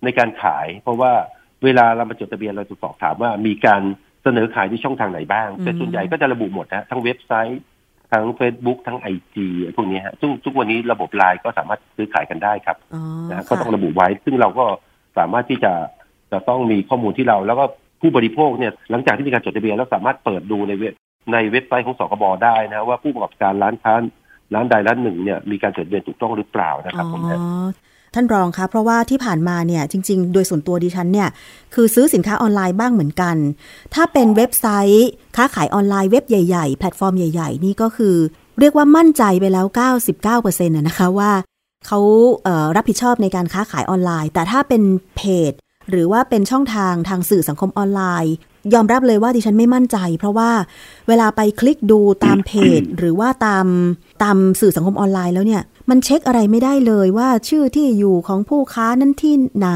[0.05, 1.13] ในการขาย เพราะว่า
[1.65, 3.83] เวลาเรามาจดทะเบียนเราจะสอบถามว่ามีการ
[4.25, 7.63] เสนอขายที่ช่องทางไหนบ้าง แต่ส่วนใหญ่ก็จะระบุหมดนะทั้งเว็บไซต์
[8.13, 9.47] ทั้ง Facebook ทั้งไอจี
[9.77, 12.77] พวกนี้ฮะซึ่งทุกวันนี้ระบบไลน์ก็สามารถซื้อขายกันได้ครับ
[13.31, 14.67] นะก็ต้องระบุไว้ ซึ่งเราก็
[15.19, 15.73] สามารถที่จะ
[16.33, 17.65] จะต้องมีข้อมูลที่เรา แล้วก็
[18.01, 20.95] ผู้บริโภคเนี่ยหลังจากที่มีการจดทะเบียนแล้วสามารถเปิดดูในเว็บ
[21.33, 23.95] ในเว็บไซต์ของสกบได้นะว่าผู้ประกอบการร้านค้า
[24.55, 27.23] ร้านใดร้านหนึ่งเนี่ยมีการจดทะเบียนถูกต้องหรือเปล่านะครับผม
[28.15, 31.29] ท่านรองคะเพราะว่าที่ผ่านมาเนี่ยจริง ๆ โดยส่วนตัวดิฉันเนี่ย
[31.75, 33.37] คือซื้อสินค้าออนไลน์บ้างเหมือนกัน
[33.95, 38.17] ถ้าเป็นเว็บไซต์ ค้าขายออนไลน์เว็บใหญ่ๆ แพลตฟอร์มใหญ่ๆ นี่ก็คือ
[38.61, 39.67] เรียกว่ามั่นใจไปแล้ว
[40.17, 41.33] 99%นะคะว่า
[41.87, 42.47] เขา
[42.77, 44.83] รับผิดชอบในการค้าขายออนไลน์ แต่ถ้าเป็น
[45.17, 45.53] เพจ
[45.91, 48.35] หรือว่าเป็นช่องทางทางสื่อสังคมออนไลน์
[48.75, 50.51] ยอมรับเลยว่าดิฉันไม่มั่นใจ เพราะว่า
[51.09, 52.51] เวลาไปคลิกดูตามเพ
[52.81, 53.67] จ หรือว่าตาม
[54.23, 59.69] ตามสื่อสังคมออนไลน์แล้วเนี่ย มันเช็คอะไรไม่ได้เลยว่าชื่อที่อยู่ของผู้ค้านั้นที่ไหน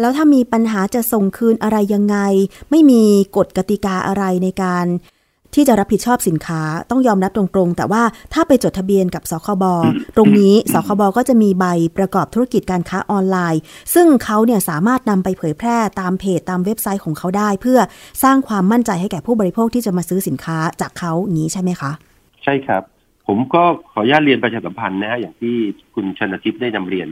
[0.00, 2.16] แล้วถ้ามีปัญหาจะส่งคืนอะไรยังไง
[2.70, 3.02] ไม่มี
[3.36, 4.86] กฎกติกาอะไรในการ
[5.54, 8.02] ที่จะรับผิดชอบสินค้าต้องยอมรับตรงๆ แต่ว่า
[8.34, 9.64] ถ้าไปจดทะเบียนกับสคบ
[10.16, 11.64] ตรงนี้สคบก็จะมีใบ
[11.98, 13.60] ประกอบธุรกิจการค้าออนไลน์
[13.94, 17.78] ซึ่งเขาเนี่ยสามารถนำไปเผยแพร่ตามเพจตามเว็บไซต์ของเขาได้ เพื่อ
[18.22, 21.92] สร้างความมั่นใจให้แก่ผู้บริโภคที่จะมาซื้อสินค้าจากเขาอย่างนี้ใช่ไหมคะ
[22.44, 22.82] ใช่ครับ
[23.26, 23.62] ผมก็
[23.92, 25.54] ขออนุญาตเรียนประชาสัมพันธ์นะฮะอย่างที่
[25.94, 27.08] คุณชนทิพย์ได้นำเรียน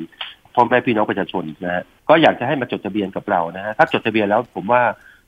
[0.55, 4.83] พ่อแม่พี่น้องประชาชนนะฮะก็อยากจะให้มาจดทะเบียนกับเรานะฮะถ้าจดทะเบียนแล้วผมว่า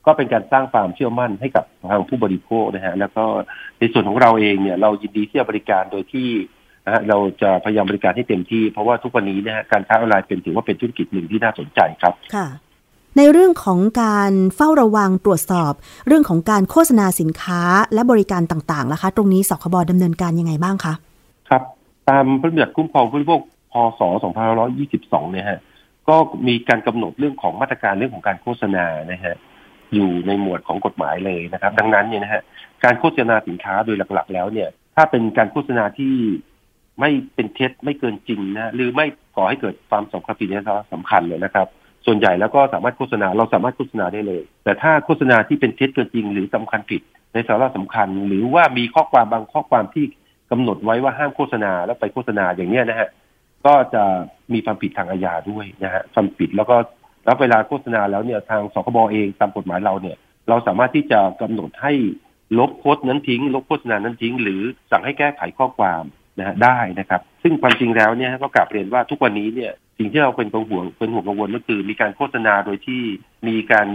[0.07, 3.25] ก็เป็นการสร้างความเชื่อมั่นให้กับทางผู้บริโภคนะฮะแล้วก็
[3.79, 6.29] ในส่วนของเราเองเนี่ยเรายินดีที่จะบริการโดยที่
[6.87, 12.47] นะฮะเราจะพยายามบริการให้เต็มที่ เพราะว่าทุกวันนี้นะฮะการค้าออนไลน์เป็นถือว่าเป็นธุรกิจหนึ่งที่น่าสนใจครับค่ะ
[13.17, 15.73] ในเรื่องของการเฝ้าระวังตรวจสอบ
[16.07, 17.61] เรื่องของการโฆษณาสินค้า
[17.95, 20.95] และบริการต่างๆล่ะคะ ตรงนี้สคบดำเนินการยังไงบ้างคะ
[21.49, 21.63] ครับ
[22.09, 23.41] ตามพระบัญญัติคุ้มครองผู้บริโภค
[23.73, 24.01] พศ
[24.67, 25.61] 2522เนี่ยฮะ
[26.09, 29.37] ก็มีการกำหนดเรื่องของมาตรการเรื่องของการโฆษณานะฮะ
[29.95, 32.43] อยู่ในหมวดของกฎหมายเลยนะครับ ดังนั้นเนี่ยนะฮะ
[32.85, 36.15] การโฆษณาสินค้าโดยหลักๆ แล้วเนี่ย ถ้าเป็นการโฆษณาที่
[37.01, 41.67] ไม่เป็นเท็จไม่เกินจริงนะหรือไม่ก่อให้เกิดความสำคัญผิดในสาระสำคัญเลยนะครับ
[42.07, 47.03] ส่วนใหญ่แล้วก็สามารถโฆษณาเราสามารถโฆษณาได้เลย แต่ถ้าโฆษณาที่เป็นเท็จเกินจริง หรือสำคัญผิด
[47.35, 50.05] ในสาระสำคัญ หรือว่ามีข้อความบางข้อความที่
[50.51, 53.09] กำหนดไว้ว่าห้ามโฆษณาแล้วไปโฆษณาอย่างเนี้ยนะฮะ
[53.67, 54.03] ก็จะ
[54.53, 56.77] มีความผิดทางอาญาด้วยนะฮะความผิดแล้วก็
[57.29, 60.17] รับเวลาโฆษณาแล้วเนี่ยทางสคบเองตามกฎหมายเราเนี่ย
[60.49, 61.93] เราสามารถที่จะกำหนดให้
[62.59, 66.03] ลบโพสต์นั้นทิ้ง ลบโฆษณานั้นทิ้ง หรือสั่งให้แก้ไขข้อความ
[66.39, 73.03] นะฮะได้นะครับ ซึ่งความจริงแล้วเนี่ยก็กลับเรียนว่าทุกวันนี้เนี่ยสิ่งที่เราเป็นกังวลเป็นห่วงกังวลก็คือ มีการโฆษณาโดยที่
[73.49, 73.87] มีการ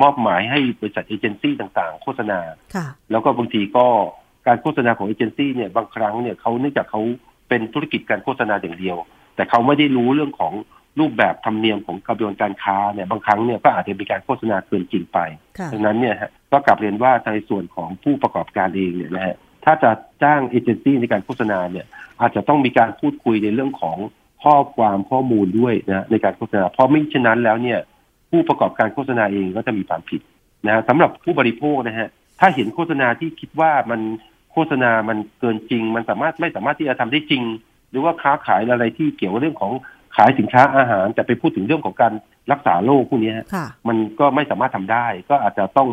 [0.00, 2.38] มอบหมายให้บริษัทเอเจนซี่ต่างๆ โฆษณา
[2.74, 3.86] ค่ะแล้วก็บางทีก็
[4.46, 7.02] การโฆษณาของเอเจนซี่เนี่ยบางครั้งเนี่ยเขาเนื่องจากเขา
[7.48, 8.96] เป็นธุรกิจการโฆษณาอย่างเดียว
[9.36, 10.52] แต่เขาไม่ได้รู้เรื่องของ
[11.00, 15.18] รูปแบบธรรมเนียมของกระบวนการค้าเนี่ยบางครั้งเนี่ยก็อาจจะมีการโฆษณาเกินจริงไป
[15.58, 19.90] ค่ะดังนั้นเนี่ยฮะก็กลับเรียนว่าในส่วนของผู้ประกอบการเองเนี่ยนะฮะถ้าจะ
[20.22, 21.86] จ้างเอเจนซี่ในการโฆษณาเนี่ย
[22.20, 23.98] อาจจะต้องมีการพูดคุยในเรื่องของ
[24.42, 27.78] ข้อความข้อมูลด้วยนะในการโฆษณาเพราะไม่เช่นนั้นแล้วเนี่ย
[28.30, 30.20] ผู้ประกอบการโฆษณาเองก็จะมีความผิด
[30.66, 32.08] นะฮะสำหรับผู้บริโภคนะฮะ
[32.40, 34.00] ถ้าเห็นโฆษณาที่คิดว่ามัน
[34.52, 37.42] โฆษณามันเกินจริง มันสามารถไม่สามารถที่จะทำได้จริง
[37.90, 39.72] หรือว่าค้าขายอะไรที่เกี่ยวกับเรื่องของ
[40.16, 42.12] ขายสินค้าอาหารแต่ไปพูดถึงเรื่องของการ
[42.52, 45.88] รักษาโรคพวกนี้ฮะค่ะมันก็ไม่สามารถทำได้ ก็อาจจะต้อง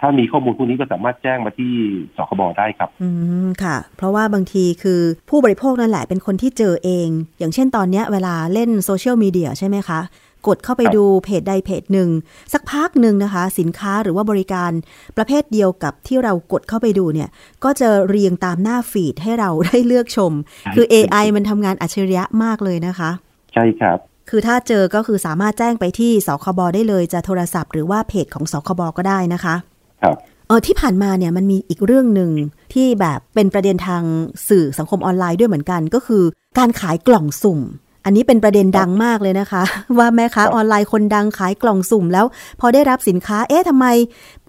[0.00, 1.72] ถ้ามีข้อมูลพวกนี้ก็สามารถแจ้งมาที่
[2.16, 3.08] สคบได้ครับ อื
[3.46, 10.00] มค่ะ เพราะว่าบางทีคือผู้บริโภคนั่นแหละเป็นคนที่เจอเอง อย่างเช่นตอนเนี้ยเวลาเล่นโซเชียลมีเดียใช่ไหมคะ
[10.48, 12.08] กดเข้าไปครับดูเพจใดเพจหนึ่ง
[12.52, 14.70] สักพักหนึ่งนะคะ สินค้าหรือว่าบริการ
[15.16, 17.28] ประเภทเดียวกับที่เรากดเข้าไปดูเนี่ย
[17.64, 20.32] ก็จะเรียงตามหน้าฟีดให้เราได้เลือกชม
[20.74, 23.10] คือ AI มันทำงานอัจฉริยะมากเลยนะคะ
[23.54, 23.98] ใช่ครับ
[24.30, 29.54] คือถ้าเจอก็คือสามารถแจ้งไปที่สคบได้เลยจะโทรศัพท์หรือว่าเพจของสคบก็ได้นะคะ
[30.02, 30.16] ครับ
[30.48, 32.30] เออที่ผ่านมาเนี่ยมันมีอีกเรื่องหนึ่ง
[32.74, 34.02] ที่แบบเป็นประเด็นทาง
[34.48, 36.24] สื่อสังคมออนไลน์ด้วยเหมือนกัน ก็คือ
[36.58, 37.60] การขายกล่องสุ่ม
[38.04, 39.62] อันนี้เป็นประเด็นดังมากเลยนะคะ
[39.98, 42.26] ว่าแม่ค้าออนไลน์คนดังขายกล่องสุ่มแล้ว
[42.60, 43.86] พอได้รับสินค้า เอ๊ะทำไม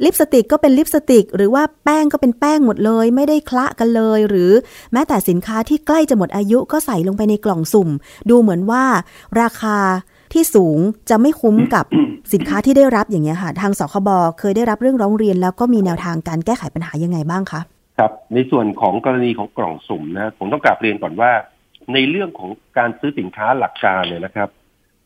[0.03, 4.51] ลิปสติกก็เป็นลิปสติก หรือว่าแป้งก็เป็นแป้งหมดเลย ไม่ได้คละกันเลย หรือ
[4.93, 7.89] แม้แต่สินค้าที่ใกล้จะหมดอายุก็ใส่ลงไปในกล่องสุ่ม
[8.29, 8.83] ดูเหมือนว่า
[9.41, 9.77] ราคา
[10.33, 10.77] ที่สูง
[11.09, 11.85] จะไม่คุ้มกับ
[12.33, 14.09] สินค้าที่ได้รับอย่างเงี้ยค่ะ ทางสคบ
[14.39, 17.61] เคยได้รับเรื่องร้องเรียน แล้วก็มีแนวทางการแก้ไขปัญหายังไงบ้างคะ
[17.97, 21.31] ครับในส่วนของกรณีของกล่องสุ่มนะผมต้องกลับเรียนก่อนว่า
[21.93, 24.49] ในเรื่องของการซื้อสินค้าหลักการเนี่ยนะครับ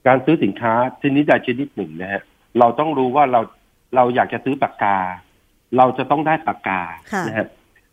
[0.07, 2.21] การซื้อสินค้าชนิดใดชนิดหนึ่งนะฮะ
[2.59, 3.41] เราต้องรู้ว่าเรา
[3.95, 4.97] เราอยากจะซื้อปากกา
[5.77, 7.47] เราจะต้องได้ปากกาค่ะนะฮะ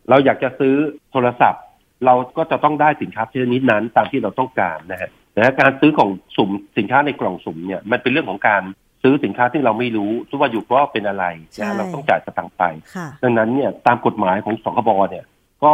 [0.09, 0.75] เราอยากจะซื้อ
[1.11, 1.63] โทรศัพท์
[2.05, 8.63] เราก็จะต้องได้สินค้าชนิดนั้นตามที่เราต้องการนะฮะแต่การซื้อของสุ่มสินค้าในกล่องสุ่มเนี่ยมันเป็นเรื่องของการ
[9.03, 12.63] ซื้อสินค้าที่เราไม่รู้ว่าอยู่เพราะเป็นอะไรใช่นะเราต้องจ่ายสตังค์ไป
[12.95, 15.25] ค่ะดังนั้นเนี่ยตามกฎหมายของสคบเนี่ย
[15.63, 15.73] ก็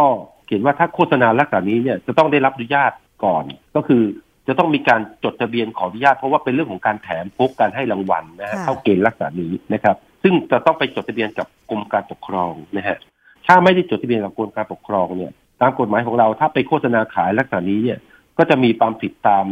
[0.49, 2.91] เขียนว่าถ้าโฆษณาลักษณะนี้เนี่ยจะต้องได้รับอนุญาต
[3.25, 3.43] ก่อน
[3.75, 4.01] ก็คือ
[4.47, 12.97] จะต้องมีการจดทะเบียนขออนุญาตเพราะว่าเป็นเรื่องของการแถมพกการให้รางวัลนะฮะค่ะเข้าเกณฑ์ลักษณะนี้นะครับ ซึ่งจะต้องไปจดทะเบียนกับกรมการปกครองนะฮะ
[13.45, 15.31] ถ้าไม่ได้จดทะเบียนกับกรมการปกครองเนี่ย
[15.61, 17.99] ตามกฎหมายของเราถ้าไปโฆษณาขายลักษณะนี้เนี่ย
[18.37, 19.45] ก็จะมีความผิดตาม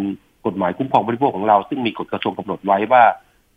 [0.46, 3.04] กฎหมายคุ้มครองบริโภคของเรา ซึ่งมีกฎกระทรวงกำหนดไว้ว่า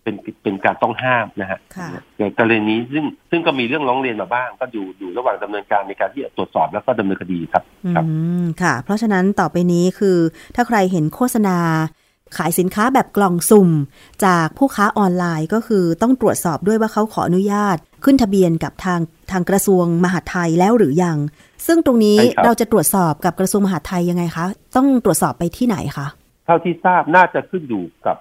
[0.02, 7.62] เป็นเป็นการต้องห้ามนะฮะค่ะในกรณีนี้ซึ่งซึ่งก็มีเรื่องร้องเรียนมาบ้าง ก็อยู่อยู่ระหว่างดำเนินการในการที่จะตรวจสอบแล้วก็ดำเนินคดีครับ
[7.94, 10.18] ครับอืมค่ะ เพราะฉะนั้นต่อไปนี้คือ
[10.56, 11.58] ถ้าใครเห็นโฆษณา
[12.36, 13.70] ขายสินค้าแบบกล่องสุ่ม
[14.24, 21.18] จากผู้ค้าออนไลน์ก็คือต้องตรวจสอบด้วยว่าเขาขออนุญาต ขึ้นทะเบียนกับทางทางกระทรวงมหาดไทยแล้วหรือยัง
[21.66, 26.06] ซึ่งตรงนี้ใช่ครับเราจะตรวจสอบกับกระทรวงมหาดไทยยังไงคะ ต้องตรวจสอบไปที่ไหนคะ
[26.46, 28.16] เท่าที่ทราบน่าจะขึ้นอยู่กับ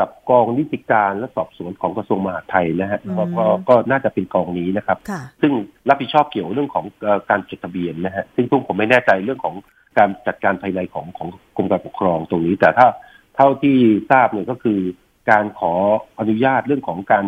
[0.00, 5.52] กับกองนิติการและสอบสวนของกระทรวงมหาดไทยนะฮะอืมก็ก็ก็น่าจะเป็นกองนี้นะครับค่ะซึ่ง
[5.88, 9.54] รับผิดชอบเกี่ยวเรื่องของเอ่อการจดทะเบียนนะฮะซึ่งผมไม่แน่ใจเรื่องของ
[9.98, 12.86] การจัดการภายในของของกรมการปกครองตรงนี้ แต่ถ้า
[13.36, 13.76] เท่าที่
[14.10, 14.78] ทราบเนี่ยก็คือ
[15.30, 15.72] การขอ
[16.20, 17.24] อนุญาตเรื่องของการ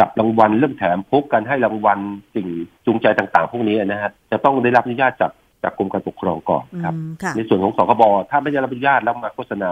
[0.00, 1.98] จับรางวัลเรื่องแถมพกการให้รางวัล
[2.34, 2.46] สิ่ง
[2.86, 9.70] จูงใจต่างๆ พวกนี้นะฮะจะต้องได้รับอนุญาตจากจากกรมการปกครองก่อนครับอืมค่ะในส่วนของสคบถ้าไม่ได้รับอนุญาตแล้วมาโฆษณา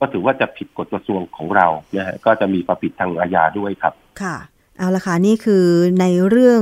[0.00, 4.36] ก็ถือว่าจะผิดกฎกระทรวงของเรานะฮะก็จะมีความผิดทางอาญาด้วยครับ ค่ะ
[4.78, 5.64] เอาละค่ะนี่คือ
[6.00, 6.60] ในเรื่อง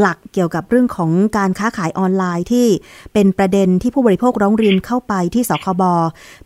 [0.00, 2.66] หลักๆ เกี่ยวกับเรื่องของการค้าขายออนไลน์ที่
[3.14, 5.82] เป็นประเด็นที่ผู้บริโภคร้องเรียนเข้าไปที่สคบ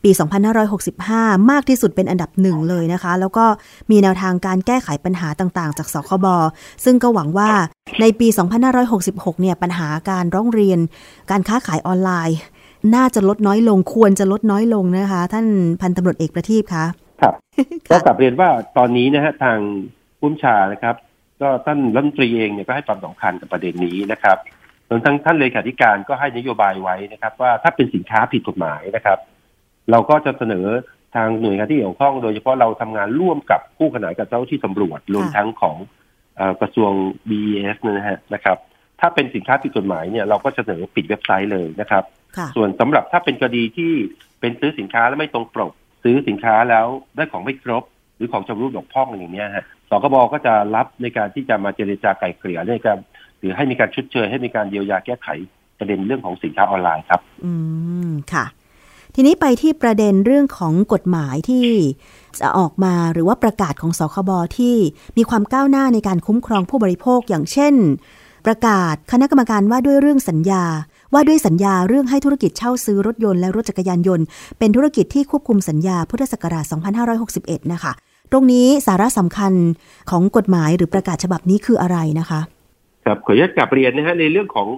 [0.05, 0.11] ปี
[0.81, 3.45] 2565 มากที่สุดเป็นอันดับหนึ่งเลยนะคะ แล้วก็
[3.90, 6.27] มีแนวทางการแก้ไขปัญหาต่างๆ จากสคบ
[6.85, 7.51] ซึ่งก็หวังว่า
[8.01, 8.29] ในปี
[8.85, 10.79] 2566 เนี่ยปัญหาการร้องเรียน
[11.31, 12.38] การค้าขายออนไลน์
[12.95, 15.47] น่าจะลดน้อยลงควรจะลดน้อยลงนะคะ ท่าน
[15.81, 16.85] พันตำรวจเอกประทีปคะ
[17.23, 17.35] ครับ
[17.90, 19.59] ก็ค่ะกลับเรียนว่าตอนนี้นะฮะทาง
[20.19, 20.97] ผู้บัญชานะครับ
[21.40, 24.37] ก็ท่านรัฐมนตรีเองเนี่ยก็ให้ความสำคัญกับประเด็นนี้นะครับ
[24.88, 29.19] ส่วนทั้งท่านเลขาธิการก็ให้นโยบายไว้นะครับ ว่าถ้าเป็นสินค้าผิดกฎหมายนะครับ
[29.90, 30.66] เราก็จะเสนอ
[31.14, 35.77] ทางหน่วยงานที่เกี่ยวข้อง โดยเฉพาะเราทำงานร่วมกับผู้ขนานกับเจ้าที่ตำรวจรวมทั้งของ
[36.37, 36.93] เอ่อกระทรวง
[37.29, 38.59] BES นะฮะนะครับ
[39.01, 42.05] ถ้าเป็นสินค้าผิดกฎหมายเนี่ยเราก็เสนอปิดเว็บไซต์เลยนะครับ
[42.37, 43.93] ค่ะส่วนสำหรับถ้าเป็นคดีที่
[44.41, 45.73] เป็นซื้อสินค้าแล้วไม่ตรงปก
[46.05, 46.87] ซื้อสินค้าแล้ว
[47.17, 47.85] ได้ของไม่ครบ
[48.17, 52.99] หรือของชำรุดบกพร่องอย่างเนี้ยฮะสคบก็จะรับในการที่จะมาเจรจาไกล่เกลี่ยในการ
[53.39, 55.29] หรือให้มีการชดเชยให้มีการเยียวยาแก้ไข
[55.79, 57.53] ประเด็นเรื่องของสินค้าออนไลน์ครับ อื
[58.09, 58.45] มค่ะ
[59.15, 61.67] ทีนี้ไปที่ประเด็นเรื่องของกฎหมายที่
[62.41, 64.77] จะออกมาหรือว่าประกาศของสคบที่
[65.17, 67.75] มีความก้าวหน้าในการคุ้มครองผู้บริโภคอย่างเช่น
[68.46, 70.64] ประกาศคณะกรรมการว่าด้วยเรื่องสัญญา
[71.14, 74.24] ว่าด้วยสัญญาเรื่องให้ธุรกิจเช่าซื้อรถยนต์และรถจักรยานยนต์
[74.59, 76.64] เป็นธุรกิจที่ควบคุมสัญญาพุทธศักราช
[77.18, 77.92] 2561 นะคะ
[78.33, 79.53] ตรงนี้สาระสำคัญ
[80.11, 82.40] ของกฎหมายหรือประกาศฉบับนี้คืออะไรนะคะ
[83.05, 84.68] ครับขออนุญาตกลับเรียนนะฮะในเรื่องของ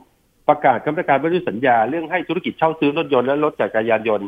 [0.48, 4.26] ประกาศคณะกรรมการว่าด้วยสัญญาเรื่องให้ธุรกิจเช่าซื้อรถยนต์และรถจักรยานยนต์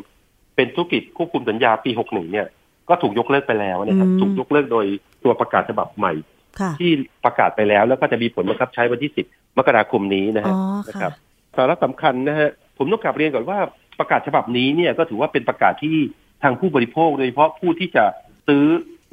[0.55, 2.47] เป็นธุรกิจควบคุมสัญญาปี 61 เนี่ย
[2.89, 4.85] ก็ถูกยกเลิกไปแล้วนะครับอืมถูกยกเลิกโดย
[5.23, 6.34] ตัวประกาศฉบับใหม่ค่ะ
[6.79, 6.91] ที่
[7.25, 11.13] ประกาศไปแล้ว แล้วก็จะมีผลบังคับใช้วันที่10มกราคมนี้นะอ๋ฮะอนะคค่ะรับ
[11.57, 13.59] สาระสำคัญนะฮะผมต้องกลับเรียนก่อนว่า
[13.99, 15.95] ประกาศฉบับนี้เนี่ยก็ถือว่าเป็นประกาศที่
[16.43, 18.03] ทางผู้บริโภคโดยเฉพาะผู้ที่จะ
[18.47, 18.63] ซื้อ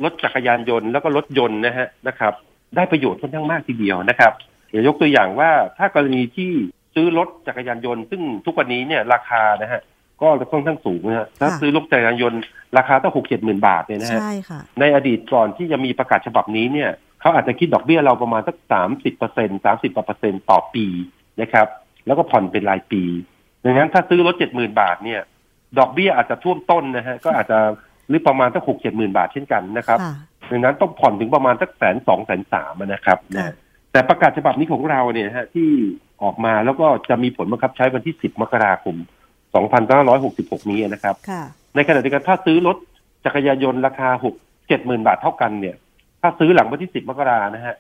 [0.05, 2.33] รถจักรยานยนต์แล้วก็รถยนต์นะฮะนะครับ
[2.76, 4.33] ได้ประโยชน์ค่อนข้างมากทีเดียวนะครับ
[4.70, 6.50] เดี๋ยวยกตัวอย่างว่าถ้ากรณีที่
[6.94, 9.81] ซื้อรถจักรยานยนต์ ซึ่งทุกวันนี้เนี่ยราคานะฮะ
[10.22, 12.40] ก็ค่อนข้างสูงนะฮะถ้าค่ะซื้อรถจักรยานยนต์
[12.76, 16.90] ราคาต้องหกเจ็ดหมื่นบาทเนี่ยนะฮะใช่ค่ะในอดีตก่อนที่จะมีประกาศฉบับนี้เนี่ย
[17.22, 20.87] เขาอาจจะคิดดอกเบี้ยเราประมาณสักสามสิบเปอร์เซ็นสามสิบเปอร์เซ็นต่อปี
[21.40, 21.66] นะครับ
[22.06, 23.02] แล้วก็ผ่อนเป็นรายปี
[23.64, 25.20] ดังนั้นถ้าซื้อรถเจ็ดหมื่นบาทเนี่ย
[25.78, 27.58] ดอกเบี้ยอาจจะท่วมต้นนะฮะก็อาจจะ
[28.08, 30.14] หรือประมาณสักหกเจ็ดหมื่นบาทเช่นกันนะครับค่ะ
[30.50, 33.54] ดังนั้นต้องผ่อนถึงประมาณสักแสนสองแสนสามนะครับค่ะนะ
[33.92, 35.68] แต่ประกาศฉบับนี้ของเราเนี่ยฮะที่
[36.22, 38.96] ออกมาแล้วก็จะมีผลบังคับใช้วันที่สิบมกราคม
[39.54, 41.42] สองพันเก้าร้อยหกสิบหกนี้นะครับค่ะ
[41.74, 42.76] ในขณะเดียวกันถ้าซื้อรถ
[43.24, 44.35] จักรยานยนต์ราคาหก
[44.68, 45.76] เจ็ดหมื่นบาทเท่ากันเนี่ย
[46.22, 47.76] ถ้าซื้อหลังวันที่สิบมกรานะฮะ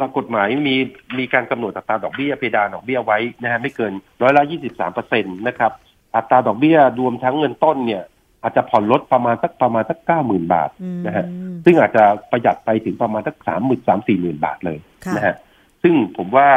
[0.00, 0.76] ตามกฎหมายมี
[1.18, 5.72] มีการกำหนดอัตราดอกเบี้ยเพดานดอกเบี้ยไว้นะฮะไม่เกินร้อยละยี่สิบสามเปอร์เซ็นต์นะครับ
[6.16, 8.02] อัตราดอกเบี้ยรวมทั้งเงินต้นเนี่ย
[8.42, 11.24] อาจจะผ่อนลดประมาณสักประมาณสักเก้าหมื่นบาทอืมนะฮะ
[11.64, 15.34] ซึ่งอาจจะประหยัดไปถึงประมาณสักสามหมื่นสามสี่หมื่นบาทเลยค่ะนะฮะ
[15.82, 16.48] ซึ่งผมว่า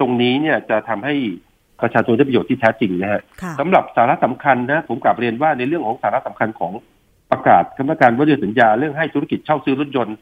[0.00, 1.14] ตรงนี้เนี่ยจะทำให้
[1.82, 6.72] ประชาชนได้ประโยชน์ที่แท้จริงนะฮะค่ะสำหรับสาระสำคัญนะผมกลับเรียนว่าในเรื่องของสาระสำคัญของ
[7.30, 10.16] ประกาศคณะกรรมการว่าด้วยสัญญาเรื่องให้ธุรกิจเช่าซื้อรถยนต์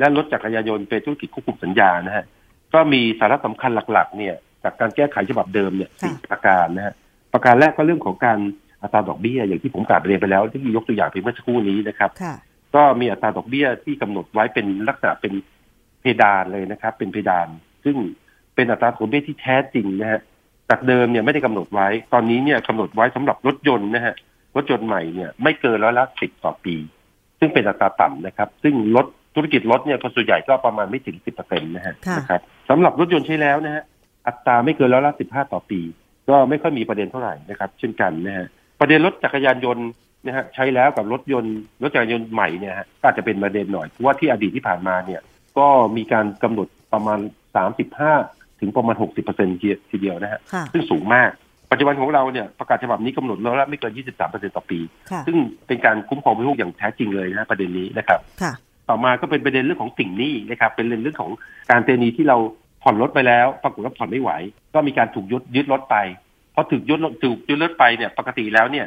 [0.00, 2.24] และรถจักรยานยนต์เป็นธุรกิจควบคุมสัญญานะฮะ
[2.74, 4.34] ก็มีสาระสำคัญหลักๆ เนี่ย
[4.64, 6.94] จากการแก้ไขฉบับเดิมเนี่ยค่ะสี่ประการนะฮะ
[7.32, 8.38] ประการแรกก็เรื่องของการ
[8.82, 12.34] อัตราดอกเบี้ย อย่างที่ผมกล่าวเรียนไปแล้ว ที่ยกตัวอย่างไปเมื่อสักครู่นี้นะครับค่ะ
[12.74, 15.32] ก็มีอัตราดอกเบี้ยที่กำหนดไว้เป็นลักษณะเป็น
[16.00, 17.48] เพดานเลยนะครับ เป็นเพดาน
[17.84, 17.96] ซึ่ง
[18.54, 20.20] เป็นอัตราดอกเบี้ยที่แท้จริงนะฮะ
[20.70, 24.14] จากเดิมเนี่ยไม่ได้กำหนดไว้ ตอนนี้เนี่ยกำหนดไว้สำหรับรถยนต์นะฮะ
[24.56, 26.76] รถยนต์ใหม่เนี่ยไม่เกินร้อยละสิบต่อปี
[27.38, 32.40] ซึ่งเป็นอัตราต่ำนะครับ ซึ่งรถ ธุรกิจรถเนี่ยคนส่วนใหญ่ก็ประมาณไม่ถึงสิบเปอร์เซ็นต์นะฮะค่ะนะครับ
[32.70, 33.82] สำหรับรถยนต์ใช้แล้วนะฮะ
[34.26, 35.80] อัตราไม่เกินร้อยละสิบห้าต่อปี
[36.28, 38.46] ก็ไม่ค่อยมีประเด็นเท่าไหร่นะครับ เช่นกันนะฮะ
[38.80, 39.86] ประเด็นรถจักรยานยนต์
[40.26, 45.20] นะฮะใช้แล้วกับรถยนต์รถจักรยานยนต์ใหม่เนี่ยฮะก็อาจจะเป็นประเด็นหน่อยเพราะว่าที่อดีตที่ผ่านมาเนี่ย
[45.58, 45.66] ก็
[45.96, 47.18] มีการกำหนดประมาณ
[47.56, 48.12] สามสิบห้า
[48.60, 49.48] ถึงประมาณหกสิบเปอร์เซ็น
[49.90, 51.30] ทีเดียวนะฮะค่ะซึ่งสูงมาก
[51.70, 54.78] ปัจจุบันของเราเนี่ยประกาศฉบับนี้กำหนดแล้วละไม่เกิน 23%ต่อปี
[55.10, 58.52] ค่ะซึ่งเป็นการคุ้มครองผู้บริโภคอย่างแท้จริงเลยนะฮะประเด็นนี้นะครับค่ะ
[58.90, 61.30] ต่อมาก็เป็นประเด็นเรื่องของสิ่งหนี้นะครับ เป็นเรื่องของ
[61.70, 62.36] การเตนีที่เรา
[62.82, 64.30] ผ่อนรถไปแล้ว ปรากฏว่าผ่อนไม่ไหว
[64.74, 65.96] ก็มีการถูกยึดยึดรถไป
[66.54, 68.86] พอถูกยึดรถถูกยึดรถไปเนี่ย ปกติแล้วเนี่ย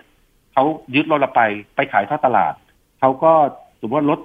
[0.54, 0.64] เขา
[0.96, 1.42] ยึดรถเราไป
[1.76, 2.54] ไปขายท่อตลาด
[3.00, 3.32] เขาก็
[3.80, 4.20] สมมติว่าลด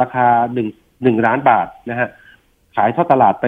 [0.00, 0.68] ราคาหนึ่ง
[1.02, 2.08] หนึ่งล้านบาทนะฮะ
[2.76, 3.46] ขายท่อตลาดไป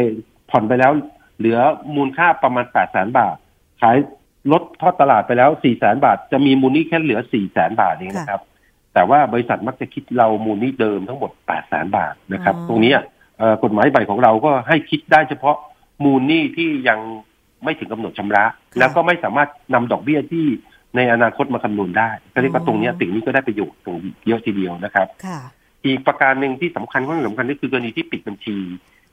[0.50, 0.92] ผ่อนไปแล้ว
[1.38, 1.58] เหลือ
[1.96, 3.36] มูลค่าประมาณแปดแสนบาท
[3.80, 3.96] ขาย
[4.52, 8.42] ลดทอดตลาดไปแล้วสี่แสนบาท จะมีมูลนี้แค่เหลือสี่แสนบาทเองนะครับ
[8.94, 12.98] แต่ว่าบริษัทมักจะคิดเรามูลหนี้เดิมทั้งหมดแปดแสนบาทนะครับอ๋อตรงเนี้ย
[13.38, 15.56] เอ่อกฎหมายใหม่ของเราก็ให้คิดได้เฉพาะ
[16.04, 16.98] มูลหนี้ที่ยัง
[17.64, 18.44] ไม่ถึงกำหนดชำระ
[18.78, 20.46] แล้วก็ไม่สามารถนำดอกเบี้ยที่
[20.96, 25.40] ในอนาคตมาคำนวณได้ก็เรียกว่าตรงเนี้ยสิ่งนี้ก็ได้ประโยชน์ตรงเยอะทีเดียวนะครับค่ะ
[25.86, 28.56] อีกประการหนึ่งที่สำคัญข้อสำคัญก็คือกรณีที่ปิดบัญชี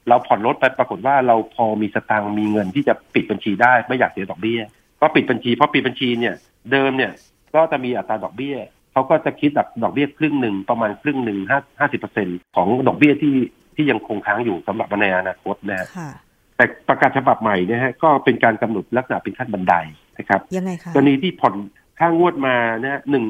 [0.10, 4.62] เราผ่อนรถไปปรากฏว่าเราพอมีสตางค์มีเงินที่จะปิดบัญชีได้ไม่อยากเสียดอกเบี้ย
[5.02, 6.36] ก็ปิดบัญชีเพราะปิดบัญชีเนี่ย
[6.72, 7.12] เดิมเนี่ย
[7.56, 8.58] ก็จะมีอัตราดอกเบี้ย
[8.98, 9.52] เขาก็จะคิด
[9.84, 13.36] ดอกเบี้ยครึ่งหนึ่งประมาณครึ่งหนึ่งห้าห้าสิบเปอร์เซ็นของดอกเบี้ยที่
[13.76, 16.10] ที่ยังคงค้างอยู่สำหรับในอนาคตนะฮะค่ะ
[16.56, 19.74] แต่ประกาศฉบับใหม่เนี่ยฮะก็เป็นการกำหนดลักษณะเป็นขั้นบันได
[20.18, 21.56] นะครับยังไงคะกรณีที่ผ่อน
[22.00, 23.26] ค่างวดมานะฮะหนึ่ง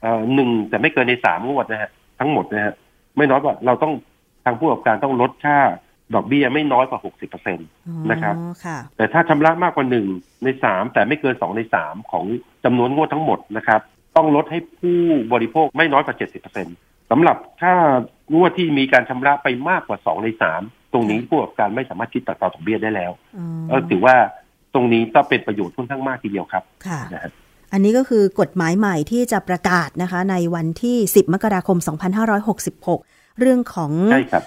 [0.00, 2.74] เอ่อหนึ่งแต่ไม่เกินในสามงวดนะฮะทั้งหมดนะฮะ
[3.16, 3.92] ไม่น้อยกว่าเราต้อง
[4.44, 5.58] ทางผู้ประกอบการต้องลดค่า
[6.14, 7.58] ดอกเบี้ยไม่น้อยกว่าหกสิบเปอร์เซ็น
[7.88, 8.34] อ๋อนะครับ
[8.64, 10.06] ค่ะแต่ถ้าชำระมากกว่าหนึ่ง
[10.44, 12.24] ในสามแต่ไม่เกินสองในสามของ
[12.64, 13.80] จำนวนงวดทั้งหมดนะครับ
[14.18, 14.98] ต้องลดให้ผู้
[15.32, 16.66] บริโภคไม่น้อยกว่าเจ็ดสิบเปอร์เซ็น
[17.10, 17.72] สำหรับถ้า
[18.34, 24.16] งวดที่มีการชำระไปมากกว่าสองในสามตรงนี้ผู้ประกอบการไม่สามารถคิดตัดต่อดอกเบี้ยได้แล้วอ๋อก็ถือว่า
[24.74, 27.32] ตรงนี้ก็เป็นประโยชน์ค่อนข้างมากทีเดียวครับค่ะนะฮะ
[27.72, 31.78] อันนี้ก็คือกฎหมายใหม่ที่จะประกาศนะคะ ในวันที่ 10 มกราคม
[32.58, 34.44] 2566 เรื่องของใช่ครับ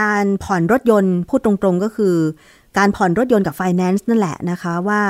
[0.00, 2.14] การผ่อนรถยนต์พูดตรงๆก็คือ
[2.78, 5.00] การผ่อนรถยนต์กับไฟแนนซ์นั่นแหละนะคะ ว่า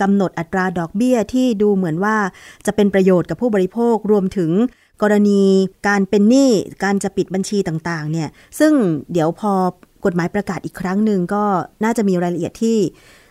[0.00, 2.16] กำหนดอัตราดอกเบี้ยที่ดูเหมือนว่า
[2.66, 4.50] จะเป็นประโยชน์กับผู้บริโภครวมถึง
[5.02, 5.42] กรณี
[5.88, 6.50] การเป็นหนี้
[6.84, 8.28] การจะปิดบัญชีต่างๆ เนี่ย
[8.58, 8.72] ซึ่ง
[9.12, 9.52] เดี๋ยวพอ
[10.04, 11.44] กฎหมายประกาศอีกครั้งหนึ่งก็
[11.84, 12.78] น่าจะมีรายละเอียดที่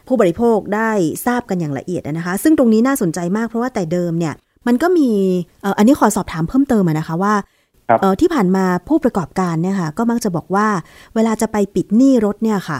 [0.07, 0.91] ผู้บริโภคได้
[1.25, 4.33] ทราบกันอย่างละเอียดนะคะ ซึ่งตรงนี้น่าสนใจมากเพราะว่าแต่เดิมเนี่ย
[4.67, 5.09] มันก็มี
[5.77, 7.33] อันนี้ขอสอบถามเพิ่มเติมนะคะว่า
[8.21, 10.67] ที่ผ่านมาผู้ประกอบการเนี่ยค่ะก็มักจะบอกว่า
[11.15, 12.79] เวลาจะไปปิดหนี้รถเนี่ยค่ะ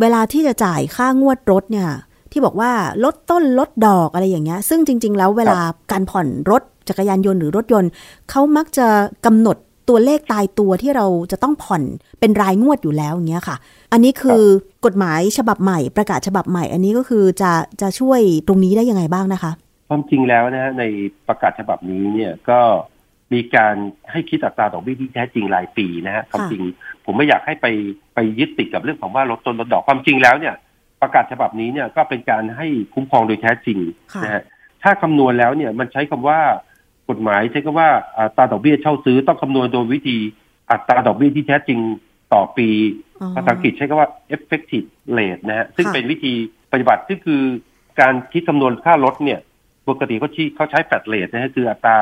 [0.00, 1.88] เวลาที่จะจ่ายค่างวดรถเนี่ย
[2.32, 2.70] ที่บอกว่า
[3.04, 5.58] ลดต้นลดดอกอะไรอย่างเงี้ย ซึ่งจริง ๆ แล้วเวลา
[5.92, 7.90] การผ่อนรถจักรยานยนต์หรือรถยนต์
[8.30, 8.86] เขามักจะ
[9.26, 9.56] กำหนด
[9.88, 11.82] ตัวเลขตายตัวที่เราจะต้องผ่อน
[12.20, 13.56] เป็นรายงวดอยู่แล้วอย่างเงี้ยค่ะ
[13.92, 14.42] อันนี้คือ
[14.84, 19.52] กฎหมายฉบับใหม่ประกาศฉบับใหม่ อันนี้ก็คือจะจะช่วยตรงนี้ได้ยังไงบ้างนะคะ
[19.88, 20.84] ความจริงแล้วนะฮะใน
[21.28, 22.60] ประกาศฉบับนี้เนี่ยก็
[23.32, 23.74] มีการ
[24.10, 26.62] ให้คิดอัตราดอกเบี้ยที่แท้จริงรายปีนะฮะความจริง
[27.04, 27.66] ผมไม่อยากให้ไป
[28.14, 30.54] ไปยึดติดกับเรื่องของว่าลดต้นลดดอกความจริงแล้วเนี่ย
[31.00, 33.78] ประกาศฉบับนี้เนี่ยก็เป็นการให้คุ้มครองโดยแท้จริง
[34.24, 34.42] นะฮะ
[34.82, 36.40] ถ้าคำนวณแล้วเนี่ยมันใช้คำว่า
[37.08, 40.18] กฎหมายใช้คำว่าอัตราดอกเบี้ยเช่าซื้อต้องคำนวณโดยวิธี
[40.70, 41.78] อัตราดอกเบี้ยที่แท้จริง
[42.32, 42.68] ต่อปี
[43.34, 46.32] ภาษาอังกฤษใช้คำว่า effective rate นะฮะซึ่งเป็นวิธี
[46.72, 47.42] ปฏิบัติที่คือ
[48.00, 49.40] การคิดคำนวณค่ารถเนี่ย
[49.88, 51.96] ปกติเขาชี้เขาใช้แฟดเรทนะฮะคืออัตรา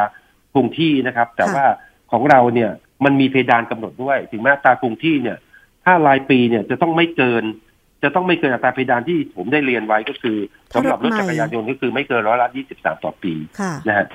[0.54, 1.64] คงที่นะครับ แต่ว่า
[2.12, 2.70] ของเราเนี่ย
[3.04, 5.38] มันมีเพดานกำหนดด้วย ถึงแม้อัตราคงที่เนี่ย
[5.84, 7.44] ถ้ารายปีเนี่ยจะต้องไม่เกิน
[8.02, 10.36] จะต้องไม่เกินอัตราเพดานที่ผมได้เรียนไว้ก็คือ
[10.74, 13.32] สำหรับรถจักรยานยนต์ก็คือไม่เกินร้อยละยี่สิบสามต่อปี
[13.88, 14.06] นะฮะ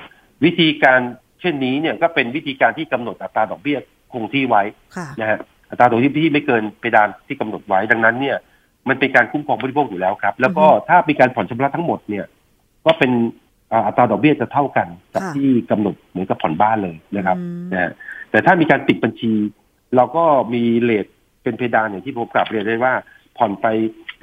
[0.44, 1.00] วิธีการ
[1.40, 3.78] เช่นนี้เนี่ยก็เป็นวิธีการที่กำหนดอัตราดอกเบี้ย
[4.12, 4.62] คงที่ไว้
[5.20, 5.38] นะฮะ
[5.70, 8.36] อัตราดอกเบี้ยที่ไม่เกินเพดานที่กำหนดไว้ดังนั้นเนี่ย
[8.88, 12.24] มันเป็นการคุ้มครองผู้บริโภคอยู่แล้วครับ แล้วก็ถ้ามีการผ่อนชำระทั้งหมดเนี่ย
[12.86, 13.12] ก็เป็น
[13.86, 17.36] อัตราดอกเบี้ยจะเท่ากันกับที่กำหนดเหมือนกับผ่อนบ้านเลยนะครับ
[17.72, 17.92] นะ
[18.30, 19.32] แต่ถ้ามีการปิดบัญชี
[19.96, 21.06] เราก็มีเลท
[21.42, 22.94] เป็นเพดานอย่างที่ผมกลับเรียนได้ว่า
[23.38, 23.66] ผ่อนไป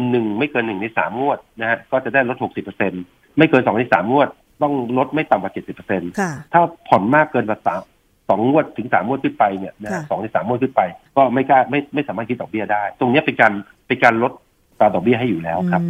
[0.10, 2.92] หนึ่งไม่เกินหนึ่งในสามงวดนะฮะก็จะได้ลดหกสิบเปอร์เซ็น
[3.38, 4.30] ไม่เกินสองในสามงวด
[4.62, 6.12] ต้องลดไม่ต่ำกว่าเจ็ดสิบเปอร์เซ็นต์
[6.54, 7.82] ถ้าผ่อนมากเกินกว่าสาม
[8.30, 10.82] สองงวดถึงสามงวดขึ้นไปเนี่ยนะสองในสามงวดขึ้นไป
[11.16, 13.52] ก็ไม่กล้าไม่ไม่สามารถคิดดอกเบี้ยได้ ตรงนี้เป็นการ
[13.88, 14.32] เป็นการลด
[14.80, 15.82] ตาดอกเบี้ยให้อยู่แล้วครับ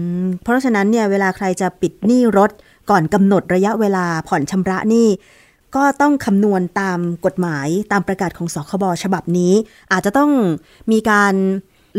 [0.43, 2.51] เพราะฉะนั้นเนี่ยเวลาใครจะปิดหนี้รถ
[2.89, 5.07] ก่อนกำหนดระยะเวลาผ่อนชำระหนี้
[5.75, 9.53] ก็ต้องคำนวณตามกฎหมายตามประกาศของสคบฉบับนี้
[9.91, 10.31] อาจจะต้อง
[10.91, 11.33] มีการ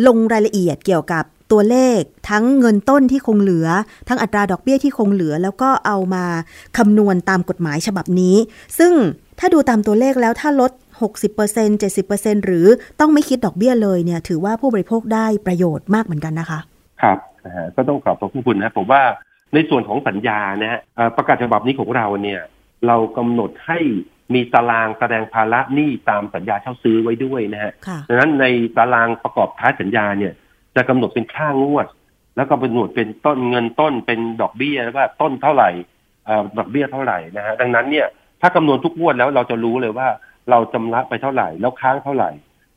[0.07, 2.01] ลงรายละเอียดเกี่ยวกับตัวเลข
[2.31, 3.69] ทั้งเงินต้นที่คงเหลือ
[4.09, 6.25] ทั้งอัตราดอกเบี้ยที่คงเหลือ แล้วก็เอามา
[6.77, 8.37] คำนวณตามกฎหมายฉบับนี้
[8.79, 8.93] ซึ่ง
[9.39, 10.73] ถ้าดูตามตัวเลขแล้วถ้าลด
[11.29, 12.67] 60% 70%หรือ
[13.01, 16.61] ต้องไม่คิดดอกเบี้ยเลยเนี่ยถือว่าผู้บริโภคได้ประโยชน์มากเหมือนกันนะคะ
[17.03, 17.19] ครับ
[17.77, 19.03] ก็ต้องขอบพระคุณนะผมว่า
[19.55, 20.81] ในส่วนของสัญญานะฮะ
[21.17, 22.41] ประกาศฉบับนี้ของเราเนี่ย
[22.87, 23.79] เรากำหนดให้
[24.35, 27.73] มีตารางแสดงภาระหนี้ตามสัญญาเช่าซื้อไว้ด้วยนะฮะ
[28.09, 30.33] ดังนั้นในตารางประกอบท้ายสัญญาเนี่ย
[30.77, 31.87] จะกำหนดเป็นค่างวด
[32.37, 35.71] แล้วก็เป็นหนวดเป็นต้นเงินต้นเป็นดอกเบี้ยว่าต้นเท่าไหร่
[36.59, 38.07] ดอกเบี้ยเท่าไหร่นะฮะดังนั้นเนี่ย
[38.41, 40.09] ถ้าคำนวณทุกงวดแล้วเราจะรู้เลยว่า
[40.51, 42.31] เราจำระไปเท่าไหร่ แล้วค้างเท่าไหร่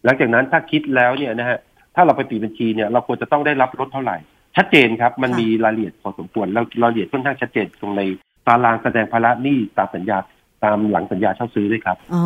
[0.05, 1.57] หลังจากนั้นถ้าคิดแล้วเนี่ยนะฮะ
[1.95, 4.17] ถ้าเราไปปิดบัญชีเนี่ยเราควรจะต้องได้รับลดเท่าไหร่
[4.57, 8.01] ชัดเจนครับ มันมีรายละเอียดพอสมควรแล้วรายละเอียดค่อนข้างชัดเจนตรงใน
[8.47, 10.17] ตารางแสดงภาระหนี้ตามสัญญา
[10.63, 12.23] ตามหลังสัญญาเช่าซื้อด้วยครับ อ๋อ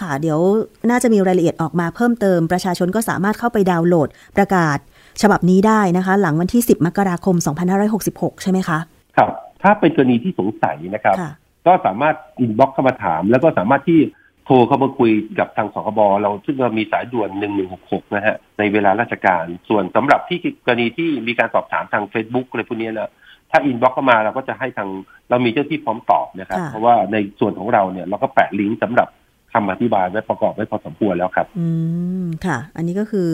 [0.00, 0.40] ค่ะ เดี๋ยว
[0.90, 4.78] น่าจะมีรายละเอียดออกมาเพิ่มเติม ประชาชนก็สามารถเข้าไปดาวน์โหลดประกาศ
[5.22, 7.36] ฉบับนี้ได้นะคะ หลังวันที่ 10 มกราคม
[7.90, 8.78] 2566 ใช่ไหมคะ
[9.16, 9.30] ครับ
[9.62, 11.16] ถ้าเป็นกรณีที่สงสัยนะครับ
[11.66, 14.00] ก็สามารถอินบ็อกเข้ามาถาม แล้วก็สามารถที่
[14.44, 17.28] โทรเข้ามาคุยกับทางสคบเราซึ่งเรามีสายด่วน
[17.72, 23.10] 1166 นะฮะในเวลาราชการ ส่วนสำหรับที่กรณีที่มีการสอบถามทาง Facebook อะไรพวกนี้นะ
[23.50, 24.88] ถ้าอินบ็อกเข้ามาเราก็จะให้ทาง
[25.30, 29.08] เรามีเจ้าที่พร้อมตอบนะครับ เพราะว่าในส่วนของเราเนี่ยเราก็แปะลิงก์สำหรับ
[29.52, 31.68] คำอธิบายไว้ประกอบไว้พอสมควรแล้วครับ อื
[32.22, 33.30] มค่ะ อันนี้ก็คือ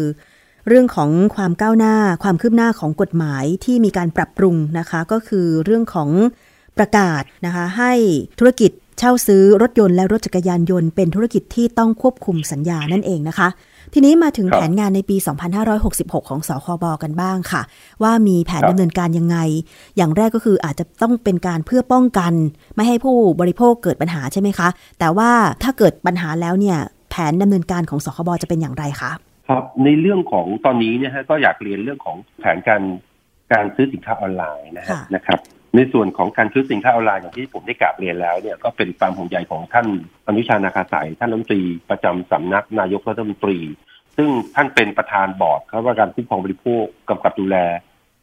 [0.68, 6.10] เรื่องของความก้าวหน้าความคืบหน้าของกฎหมายที่มีการปรับปรุงนะคะ ก็คือเรื่องของ
[6.78, 7.92] ประกาศนะคะ ให้
[8.38, 13.48] ธุรกิจ เช่าซื้อรถยนต์และรถจักรยานยนต์เป็นธุรกิจที่ต้องควบคุมสัญญานั่นเองนะคะ
[13.94, 15.16] ทีนี้มาถึงแผนงานในปี
[15.72, 17.62] 2566 ของสคบกันบ้างค่ะ
[18.02, 19.36] ว่ามีแผนดำเนินการยังไง
[19.96, 22.32] อย่างแรกก็คืออาจจะต้องเป็นการเพื่อป้องกัน
[22.76, 25.30] ไม่ให้ผู้บริโภคเกิดปัญหาใช่ไหมคะ แต่ว่า
[25.62, 26.78] ถ้าเกิดปัญหาแล้วเนี่ย
[27.10, 29.10] แผนดำเนินการของสคบจะเป็นอย่างไรคะ
[29.48, 32.82] ครับในเรื่องของตอนนี้เนี่ยฮะก็อยากเรียนเรื่องของแผนการ
[33.52, 35.38] การซื้อสินค้าออนไลน์นะฮะนะครับ
[35.74, 39.86] ในส่วนของการซื้อสินค้าออนไลน์อย่างที่ผมได้กราบเรียนแล้วเนี่ยก็เป็นความห่วงใยของท่าน
[40.26, 43.58] อนุชานาคาสายท่านรัฐมนตรีประจำสำนักนายกรัฐมนตรี
[44.16, 47.56] ซึ่งท่านเป็นประธานบอร์ดเขาว่าการคุ้มครองบริโภคกำกับดูแล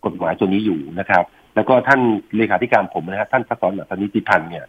[0.05, 1.24] กฎหมายตัวนี้อยู่นะครับ
[1.55, 2.01] แล้วก็ท่าน
[2.38, 4.65] เลขาธิการผมนะฮะท่านพัศรอัตนิติพันธ์เนี่ย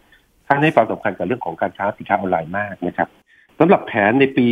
[0.47, 3.09] ท่านให้ความสำคัญกับเรื่องของการค้าสินค้าออนไลน์มากนะครับ
[3.59, 4.47] สำหรับแผนในปี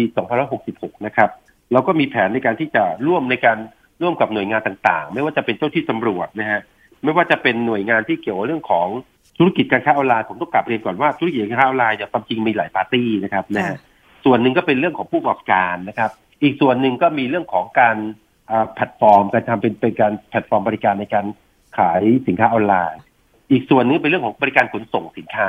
[0.51, 1.31] 2566 นะครับ
[1.73, 3.59] เราก็มีแผนในการที่จะร่วมในการ
[4.03, 6.61] ร่วมกับหน่วยงานต่าง ๆ ไม่ว่าจะเป็นเจ้าหน้าที่ตำรวจนะฮะ
[7.03, 8.89] ไม่ว่าจะเป็นหน่วยงานที่เกี่ยวกับเรื่องของ
[9.39, 13.79] ธุรกิจการค้าออนไลน์ผมต้องกราบเรียนก่อนว่าธุรกิจการค้าออนไลน์เนี่ยความจริงมีหลายปาร์ตี้นะครับนะฮะ
[14.25, 16.11] ส่วนหนึ่งก็เป็นเรื่องของผู้ประกอบการนะครับ
[16.43, 17.97] อีกส่วนหนึ่งก็มีเรื่องของการ
[18.75, 21.27] แพลตฟอร์มการทำเป็นเป็นการแพลตฟอร์มบริการในการ
[21.79, 23.01] ขายสินค้าออนไลน์
[23.51, 25.49] อีกส่วนนึงเป็นเรื่องของบริการขนส่งสินค้า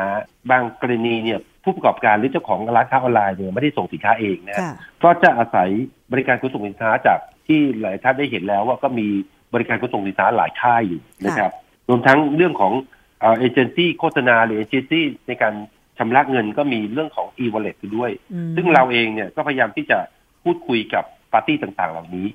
[0.49, 4.57] บางกรณีเนี่ยผู้ประกอบการหรือเจ้าของร้านค้าออนไลน์เนี่ยไม่ได้ส่งสินค้าเองนะ
[5.03, 5.69] ก็จะอาศัย
[6.11, 9.07] บริการขนส่งสินค้าจากที่หลายท่านได้เห็นแล้วว่าก็มี
[9.53, 11.51] บริการขนส่งสินค้าหลายค่ายอยู่นะครับ
[11.89, 12.73] รวมทั้งเรื่องของ
[13.19, 15.53] เอเจนซี่โฆษณาหรือเอเจนซี่ในการ
[15.97, 18.11] ชำระเงินก็มีเรื่องของ e-wallet ด้วย
[18.55, 19.97] ซึ่งเราเองเนี่ยก็พยายามที่จะ
[20.43, 22.27] พูดคุยกับปาร์ตี้ต่างๆ เหล่านี้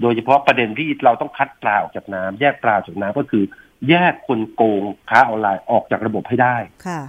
[0.00, 3.44] โดยเฉพาะประเด็นที่เราต้องคัดปลาออกจากน้ำแยกปลาจากน้ำก็คือ
[3.88, 6.56] แยกคนโกงค้าออนไลน์ออกจากระบบให้ได้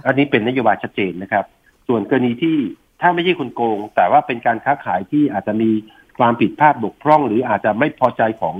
[0.06, 1.44] อันนี้เป็นนโยบายชัดเจนนะครับ
[1.88, 2.56] ส่วนกรณีที่
[3.00, 5.70] ถ้าไม่ใช่คนโกง แต่ว่าเป็นการค้าขายที่อาจจะมี
[6.18, 8.56] ความผิดพลาดบกพร่อง หรืออาจจะไม่พอใจของ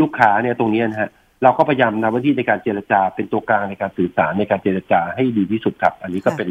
[0.00, 1.10] ลูกค้าเนี่ยตรงนี้นะฮะ
[1.42, 6.48] เราก็พยายามนำวันที่ในการเจรจาเป็นตัวกลางในการสื่อสารในการเจรจาให้ดีที่สุดครับ อันนี้ก็เป็น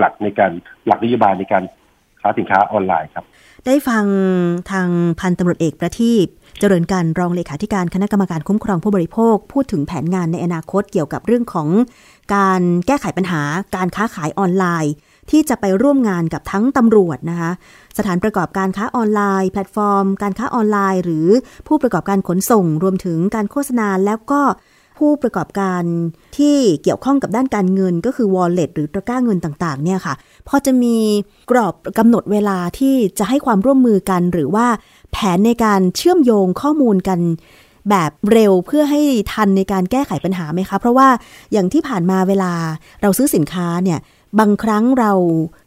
[0.00, 0.52] หลักๆในการ
[0.86, 1.64] หลักนโยบายในการ
[2.20, 3.24] ค้าสินค้าออนไลน์ครับ
[3.66, 4.04] ได้ฟัง
[4.70, 4.88] ทาง
[5.20, 6.26] พันตำรวจเอกประทีป
[6.60, 11.68] เจริญการรองเลขาธิการคณะกรรมการคุ้มครองผู้บริโภค พูดถึงแผนงานในอนาคตเกี่ยวกับเรื่องของ
[12.34, 13.42] การแก้ไขปัญหา
[13.76, 14.92] การค้าขายออนไลน์
[15.30, 17.50] ที่จะไปร่วมงานกับทั้งตำรวจนะคะ
[17.98, 21.26] สถานประกอบการค้าออนไลน์ แพลตฟอร์ม การค้าออนไลน์ หรือ
[21.66, 24.42] ผู้ประกอบการขนส่ง รวมถึงการโฆษณาแล้วก็
[24.98, 25.82] ผู้ประกอบการ
[26.38, 30.14] ที่เกี่ยวข้องกับด้านการเงินก็คือ wallet หรือตะกร้าเงินต่างๆ เนี่ยค่ะ
[30.48, 30.96] พอจะมี
[31.50, 34.66] กรอบกำหนดเวลาที่จะให้ความร่วมมือกัน หรือว่า
[35.12, 37.20] แผนในการเชื่อมโยงข้อมูลกัน
[37.90, 39.00] แบบเร็วเพื่อให้
[39.32, 41.08] ทันในการแก้ไขปัญหาไหมคะ เพราะว่า
[41.52, 42.52] อย่างที่ผ่านมาเวลา
[43.02, 43.98] เราซื้อสินค้าเนี่ย
[44.38, 45.12] บางครั้งเรา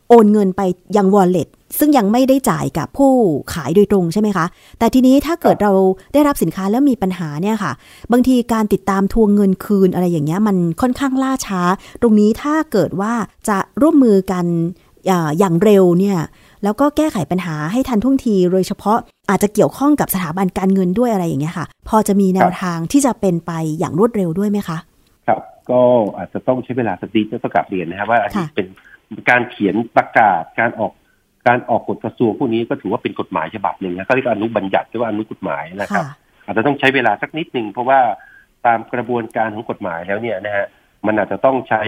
[0.10, 0.62] โอนเงินไป
[0.98, 1.48] ยัง wallet
[1.80, 3.12] ซึ่งยังไม่ได้จ่ายกับผู้
[3.54, 4.46] ขายโดยตรงใช่ไหมคะ
[4.80, 5.72] แต่ทีนี้ถ้าเกิดเรา
[6.14, 7.72] ได้รับสินค้าแล้วมีปัญหาเนี่ยค่ะ
[8.12, 11.62] บางทีการติดตามทวงเงินคืนอะไรอย่างเงี้ยมันค่อนข้างล่าช้า
[12.02, 13.14] ตรงนี้ถ้าเกิดว่า
[13.50, 14.46] จะร่วมมือกัน
[15.40, 16.18] อย่างเร็วเนี่ย
[16.64, 18.98] แล้วก็แก้ไขปัญหาให้ทันท่วงที โดยเฉพาะ
[19.30, 24.78] อาจจะเกี่ยวข้องกับสถาบันการเงินด้วยอะไรอย่างเงี้ยค่ะ พอจะมีแนวทางที่จะเป็นไปอย่างรวดเร็วด้วยไหมคะ
[25.28, 25.40] ครับ
[25.72, 25.82] ก็
[26.18, 28.68] อาจจะต้องใช้เวลาสักนิดต้องกลับเรียนนะครับว่าอันนี้เป็น
[29.30, 30.92] การเขียนประกาศการออก
[31.48, 36.06] การออกกฎกระทรวงพวกนี้ก็ถือว่าเป็นกฎหมายฉบับหนึ่งนะก็เรียกอนุบัญญัติหรือว่าอนุกฎหมายนะครับ
[36.46, 38.00] อาจจะต้องใช้เวลาสักนิดหนึ่งเพราะว่า
[38.66, 40.66] ตามกระบวนการของกฎหมายแล้วเนี่ยนะฮะ
[41.06, 41.82] มันอาจจะต้องใช้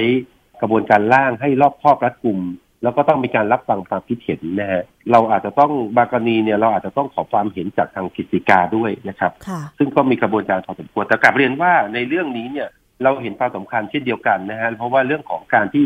[0.62, 2.40] กระบวนการล่างให้รอบครอบรัดกุม
[2.84, 9.32] แล้วก็ต้องมีการรับฟังความคิดเห็นนะฮะเราอาจจะต้องบางกรณีเนี่ยเราอาจจะต้องขอความเห็นจากทางกิจกาด้วยนะครับ
[9.78, 12.70] ซึ่งก็มีกระบวนการพอสมควรแต่กลับเรียนว่าในเรื่องนี้เนี่ย
[13.04, 15.86] เราเห็นความสำคัญเช่นเดียวกันนะฮะเพราะว่าเรื่องของการที่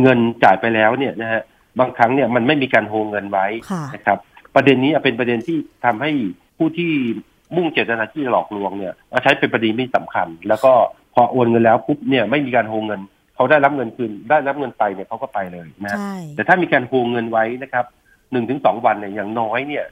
[0.00, 1.42] เงินจ่ายไปแล้วเนี่ยนะฮะ
[1.80, 3.46] บางครั้งเนี่ยมันไม่มีการโฮงเงินไว้
[3.94, 4.18] นะครับ
[4.54, 6.10] ประเด็นนี้เป็นประเด็นที่ทำให้
[6.58, 6.92] ผู้ที่
[7.56, 10.72] มุ่งเจตนาที่หลอกลวงเนี่ยใช้เป็นประเด็นไม่สำคัญ แล้วก็
[11.14, 13.00] พอโอนเงินแล้วปุ๊บเนี่ยไม่มีการโฮงเงิน
[13.34, 15.98] เขาได้รับเงินคืนได้รับเงินไปเนี่ยเขาก็ไปเลยนะ
[16.36, 17.84] แต่ถ้ามีการโฮงเงินไว้นะครับ
[18.32, 19.84] หนึ่งถึงสองวันเนี่ยอย่างน้อยเนี่ย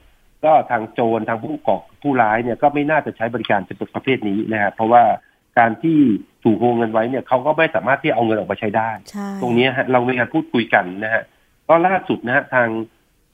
[0.45, 5.03] ก็ทางโจรทางผู้ก่อผู้ร้ายเนี่ยก็ไม่น่าจะใช้บริการเป็นประเภทนี้นะครับเพราะว่า
[5.59, 5.99] การที่
[6.43, 8.89] ถูกโฮงเงินไว้เนี่ยเขาก็ไม่สามารถที่เอาเงินออกมาใช้ได้
[9.41, 11.23] ตรงนี้ฮะเรามีการพูดคุยกันนะฮะ
[11.67, 12.67] ก็ล่าสุดนะฮะทาง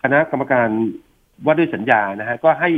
[0.03, 0.67] คณะกรรมการ
[1.45, 2.71] ว่าด้วยสัญญานะฮะก็ให้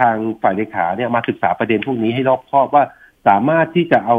[0.00, 2.84] ทางฝ่ายเลขาเนี่ยมาศึกษาประเด็นพวกนี้ให้รอบคอบว่า
[3.28, 4.16] สามารถที่จะเอา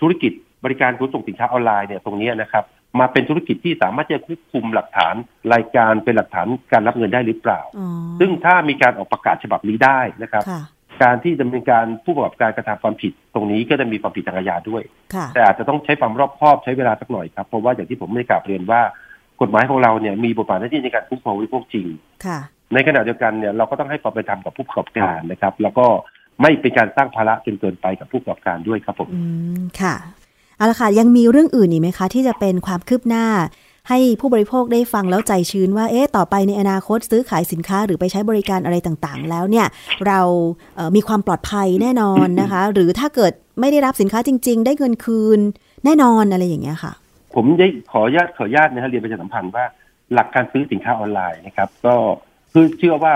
[0.00, 0.32] ธุรกิจ
[0.64, 2.64] บริการขนส่งสินค้าออนไลน์เนี่ยตรงนี้นะครับ
[3.00, 5.14] มาเป็นธุรกิจที่สามารถจะควบคุมหลักฐาน
[5.54, 7.60] รายการเป็นหลักฐานการรับเงินได้หรือเปล่า
[8.20, 10.44] ซึ่งถ้ามีการออกประกาศฉบับนี้ได้นะครับ
[11.02, 14.82] การที่จะมีการผู้ประกอบการกระทำความผิดตรงนี้ก็จะมีความผิดทางอาญาด้วย
[15.34, 18.80] แต่อาจจะต้องใช้ความรอบคอบใช้เวลาสักหน่อยครับ เพราะว่าอย่างที่ผมได้กล่าวเรียนว่า
[19.40, 21.86] กฎหมายของเราเนี่ยมีบทบาทหน้าที่ในการคุ้มครองผู้บริโภคจริง
[22.26, 22.38] ค่ะ
[22.74, 25.86] ในขณะเดียวกันเนี่ยเราก็ต้องให้ความเป็นธรรมกับผู้ประกอบการนะครับ แล้วก็
[26.42, 29.20] ไม่เป็นการสร้างภาระจนเกินไปกับผู้ประกอบการด้วยครับผมอื
[29.58, 29.94] มค่ะ
[30.56, 33.26] เอาละค่ะยังมีเรื่องอื่นอีกไหมคะ ที่จะเป็นความคืบหน้า
[33.88, 39.66] ให้ผู้บริโภคได้ฟังแล้วใจชื้นว่าเอ๊ะต่อไปในอนาคตซื้อขายสินค้าหรือไปใช้บริการอะไรต่างๆ แล้วเนี่ย
[40.06, 40.20] เรา
[40.76, 45.38] เมีความปลอดภัยแน่นอนนะคะ หรือถ้าเกิดไม่ได้รับสินค้าจริง ๆ ได้เงินคืน
[45.84, 46.92] แน่นอนอะไรอย่างเงี้ยค่ะ
[47.34, 49.64] ผมได้ขออนุญาตขออนุญาตนะฮะเรียนประชาสัมพันธ์ว่า
[50.14, 51.94] หลักการซื้อสินค้าออนไลน์นะครับ ก็
[52.52, 53.12] คือเชื่อว่า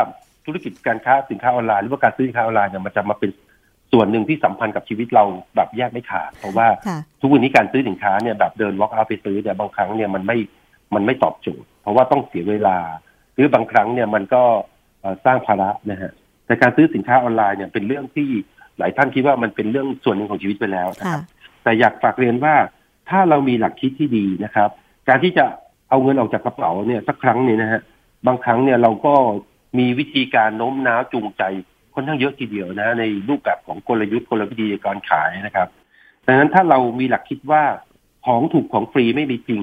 [0.46, 3.30] ธุรกิจการค้าสินค้าออนไลน์หรือว่าการซื้อสินค้าออนไลน์เนี่ยมันจะมาเป็น
[3.92, 5.24] ส่วนหนึ่งที่สัมพันธ์กับชีวิตเรา
[5.56, 6.66] แบบแยกไม่ขาดเพราะว่า
[7.20, 10.36] ทุกวันนี้การซื้อสินค้าเนี่ยแบบเดินวอล์กเอาไปซื้อเนี่ยบางครั้งเนี่ยมันไม่
[10.94, 12.78] มันไม่ตอบโจทย์ เพราะว่าต้องเสียเวลา
[13.34, 14.42] หรือบางครั้งเนี่ยมันก็
[15.24, 16.12] สร้างภาระนะฮะ
[16.46, 18.28] แต่การซื้อสินค้าออนไลน์เนี่ยเป็นเรื่องที่
[18.78, 21.22] หลายท่านคิดว่ามันเป็นเรื่องส่วนหนึ่งของชีวิตไปแล้วนะครับ
[21.62, 22.54] แต่อยากฝากเรียนว่า
[23.08, 24.70] ถ้าเรามีหลักคิดที่ดีนะครับ
[25.08, 25.44] การที่จะ
[25.90, 27.80] เอาเงินออกจากกระเป๋าเนี่ยสักครั้งเนี่ยนะฮะ
[28.26, 29.14] บางครั้งเนี่ยเราก็
[29.78, 31.42] มีวิธีการโน้มน้าวจูงใจ
[31.94, 35.68] ค่อนข้างเยอะทีเดียวนะ ในรูปแบบของกลยุทธ์กลวิธีการขายนะครับ
[36.26, 37.62] ดังนั้นถ้าเรามีหลักคิดว่า
[38.26, 39.62] ของถูกของฟรีไม่มีจริง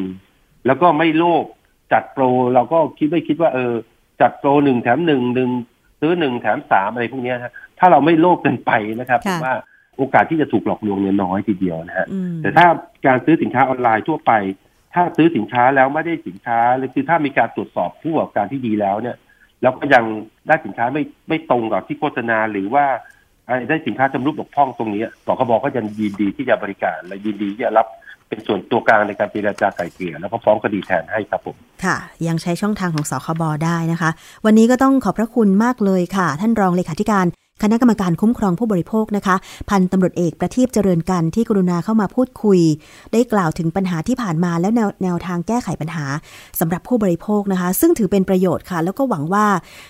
[0.65, 1.45] แล้วก็ไม่โลภ
[1.93, 3.73] จัดโปรเราก็คิดไม่คิดว่าเออ
[4.21, 5.49] จัดโปรหนึ่งแถมหนึ่งหนึ่ง
[6.01, 9.55] ซื้อหนึ่งแถมสามอะไรพวกนี้นะถ้าเราไม่โลภเกินไปนะครับผมว่า
[9.97, 12.07] โอกาสที่จะถูกหลอกลวงเนี่ยน้อยทีเดียวนะฮะ
[12.41, 12.65] แต่ถ้า
[13.05, 14.31] การซื้อสินค้าออนไลน์ทั่วไป
[14.93, 19.17] ถ้าซื้อสินค้าแล้วไม่ได้สินค้าหรือคือถ้ามีการตรวจสอบผู้ประกอบการที่ดีแล้วเนี่ย
[19.61, 20.03] แล้วก็ยัง
[20.47, 22.85] ได้สินค้าไม่ไม่ตรงกับที่โฆษณาหรือว่า
[23.69, 27.87] ได้สินค้าจำรุดบกพร่องตรงนี้บกบก็ยังยินดีที่จะบริการและยินดีที่จะรับ
[28.33, 34.09] เป็นส่วนตัวกลางในการเจรจาไก่เกลี่ยแล้วก็ฟ้องคดีแทนให้ครับผม ค่ะ ยังใช้ช่องทางของสคบได้นะคะ
[34.45, 37.25] วันนี้ก็ต้องขอบพระคุณมากเลยค่ะ ท่านรองเลขาธิการ
[37.63, 39.35] คณะกรรมการคุ้มครองผู้บริโภคนะคะ
[39.69, 42.59] พันตำรวจเอกประทีปเจริญกันที่กรุณาเข้ามาพูดคุย
[43.13, 46.05] ได้กล่าวถึงปัญหาที่ผ่านมาแล้วแนวแนวทางแก้ไขปัญหา
[46.59, 49.45] สำหรับผู้บริโภคนะคะ ซึ่งถือเป็นประโยชน์ค่ะ แล้วก็หวังว่า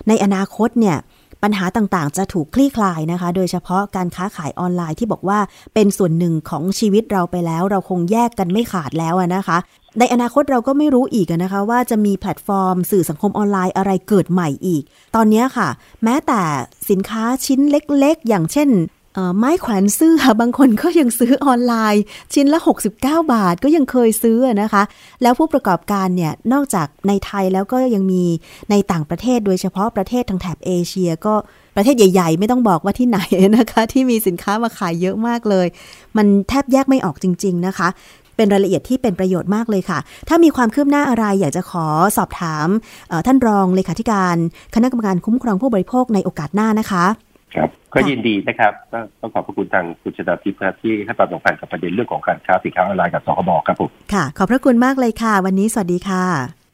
[0.08, 0.98] ในอนาคตเนี่ย
[1.44, 5.40] ปัญหาต่างๆ จะถูกคลี่คลายนะคะ โดยเฉพาะการค้าขายออนไลน์ที่บอกว่า
[5.74, 9.58] เป็นส่วนหนึ่งของชีวิตเราไปแล้ว เราคงแยกกันไม่ขาดแล้วนะคะ
[10.00, 14.84] ในอนาคตเราก็ไม่รู้อีกนะคะ ว่าจะมีแพลตฟอร์ม สื่อสังคมออนไลน์อะไรเกิดใหม่อีก
[15.16, 15.68] ตอนนี้ค่ะ
[16.04, 16.42] แม้แต่
[16.90, 18.70] สินค้าชิ้นเล็กๆ อย่างเช่น
[19.38, 22.04] ไม้แขวนเสื้อบางคนก็ยังซื้อออนไลน์
[22.34, 24.84] ชิ้นละ 69 บาทก็ยังเคยซื้อนะคะ
[25.22, 28.24] แล้วผู้ประกอบการเนี่ยนอกจากในไทยแล้วก็ยังมี
[28.72, 31.36] ในต่างประเทศโดยเฉพาะประเทศทางแถบเอเชียก็
[31.76, 33.20] ประเทศใหญ่ ๆ ไม่ต้องบอกว่าที่ไหน
[33.58, 35.68] นะคะ ที่มีสินค้ามาขายเยอะมากเลย
[36.18, 37.88] มันแทบแยกไม่ออกจริง ๆ นะคะ
[38.36, 41.86] เป็นรายละเอียดที่เป็นประโยชน์มากเลยค่ะ ถ้ามีความคืบหน้าอะไรอยากจะขอ
[42.18, 42.68] สอบถาม
[43.26, 44.36] ท่านรองเลขาธิการ
[44.76, 47.06] คณะกรรมการคุ้มครองผู้บริโภคในโอกาสหน้านะคะ
[47.56, 48.74] ครับก็ยินดีนะครับ
[49.22, 56.26] ต้องขอบพระคุณทางคุณชนาทิพย์ครับที่ให้ความสำคัญกับประเด็นเรื่องของการค้าสินค้าออนไลน์กับสคบครับผมค่ะ ขอบพระคุณมากเลยค่ะ วันนี้สวัสดีค่ะ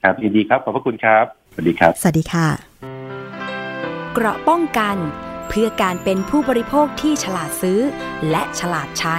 [0.04, 2.48] ครับยินดีครับขอบพระคุณครับ สวัสดีครับ สวัสดีค่ะ
[4.14, 4.96] เกราะป้องกัน
[5.50, 7.80] เพื่อการเป็นผู้บริโภคที่ฉลาดซื้อ
[8.30, 9.18] และฉลาดใช้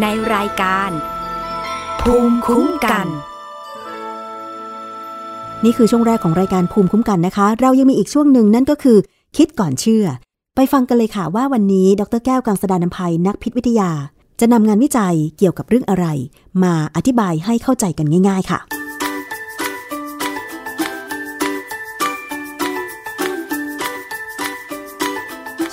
[0.00, 0.90] ในรายการ
[2.00, 3.06] ภูมิคุ้มกัน
[5.64, 8.98] นี่คือช่วงแรกของรายการภูมิคุ้มกันนะคะ เรายังมีอีกช่วงหนึ่งนั่นก็คือ
[9.36, 10.06] คิดก่อนเชื่อ
[10.58, 13.90] ไปฟังกันเลยค่ะว่าวันนี้ดรแก้วกังสดานนภัยนักพิษวิทยา
[14.40, 16.06] จะนำงานวิจัยเกี่ยวกับเรื่องอะไร
[16.62, 18.60] มาอธิบายให้เข้าใจกันง่าย ๆ ค่ะ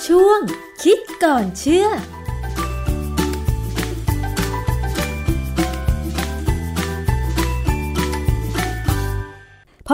[0.06, 0.40] ช่วง
[0.82, 1.88] คิดก่อนเชื่อ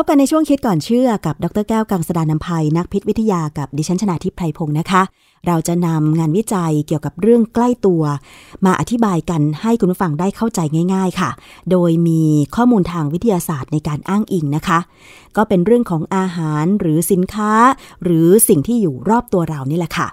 [0.01, 5.03] พบกันในช่วงคิดก่อนเชื่อกับดรแก้วกังสดานนภัยนักพิษวิทยากับดิฉันชนาทิพไพรพงศ์นะคะ
[5.47, 8.03] เราจะนำงานวิจัยเกี่ยวกับเรื่องใกล้ตัว
[8.67, 10.61] มาอธิบายกันให้คุณผู้ฟังได้เข้าใจ
[10.95, 11.31] ง่าย ๆค่ะ
[11.71, 12.23] โดยมี
[12.57, 14.79] ข้อมูลทางวิทยาศาสตร์ในการอ้างอิงนะคะ
[15.37, 17.53] ก็เป็นเรื่องของอาหารหรือสินค้า
[18.05, 20.09] หรือสิ่งที่อยู่รอบตัวเรานี่แหละค่ะ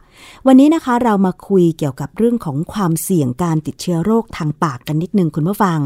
[0.48, 5.80] วันนี้นะคะเรามาคุยเกี่ยวกับเรื่องของความเสี่ยงการติดเชื้อโรคทางปากกันนิดนึงคุณผู้ฟัง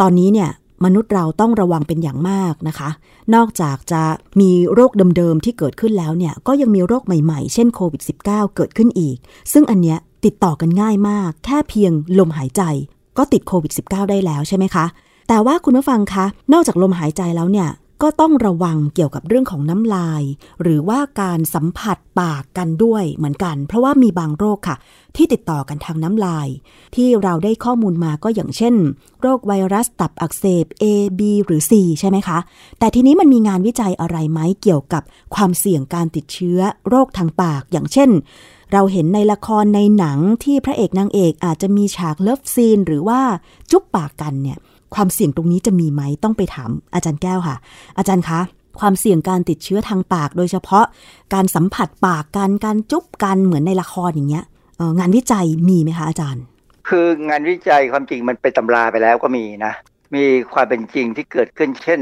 [0.00, 0.50] ตอนนี้เนี่ย
[0.84, 2.90] มนุษย์เราต้องระวังเป็นอย่างมากนะคะ
[3.34, 4.02] นอกจากจะ
[4.40, 9.16] มีโรคเดิมๆที่เกิดขึ้นแล้วเนี่ย ก็ยังมีโรคใหม่ๆ เช่นโควิด -19 เกิดขึ้นอีก
[9.52, 12.62] ซึ่งอันเนี้ยติดต่อกันง่ายมาก แค่เพียงลมหายใจ
[13.18, 14.86] ก็ติดโควิด -19 ได้แล้วใช่ไหมคะ
[15.28, 17.68] แต่ว่าคุณผู้ฟังคะ นอกจากลมหายใจแล้วเนี่ย
[18.02, 20.22] ก็ต้องระวังเกี่ยวกับเรื่องของน้ำลาย
[20.62, 24.76] หรือว่าการสัมผัสปากกันด้วยเหมือนกัน เพราะว่ามีบางโรคค่ะ
[25.16, 26.48] ที่ติดต่อกันทางน้ำลาย
[26.94, 28.74] ที่เราได้ข้อมูลมาก็อย่างเช่น
[29.20, 30.84] โรคไวรัสตับอักเสบ A
[31.18, 32.38] B หรือ C ใช่ไหมคะ
[32.78, 35.02] แต่ทีนี้มันมีงานวิจัยอะไรไหมเกี่ยวกับ
[35.34, 38.10] ความเสี่ยงการติดเชื้อโรคทางปากอย่างเช่น
[38.72, 43.20] เราเห็นในละครในหนังที่พระเอกนางเอกอาจจะมีฉากเลิฟซีน หรือว่า
[43.70, 44.58] จุ๊บปากกันเนี่ย
[44.94, 47.56] ความเสี่ยงตรงนี้จะมีไหมต้องไปถามอาจารย์แก้วค่ะ
[47.98, 48.40] อาจารย์คะ
[48.80, 50.84] ความเสี่ยงการติดเชื้อทางปาก โดยเฉพาะ
[51.34, 54.44] การสัมผัสปากกันการจุ๊บกันเหมือนในละครอย่างเงี้ย
[54.98, 56.44] งานวิจัยมีไหมคะอาจารย์
[56.88, 59.72] คืองานวิจัยความจริงมันเป็นตำราไปแล้วก็มีนะ
[60.14, 62.00] มีความเป็นจริงที่เกิดขึ้นเช่น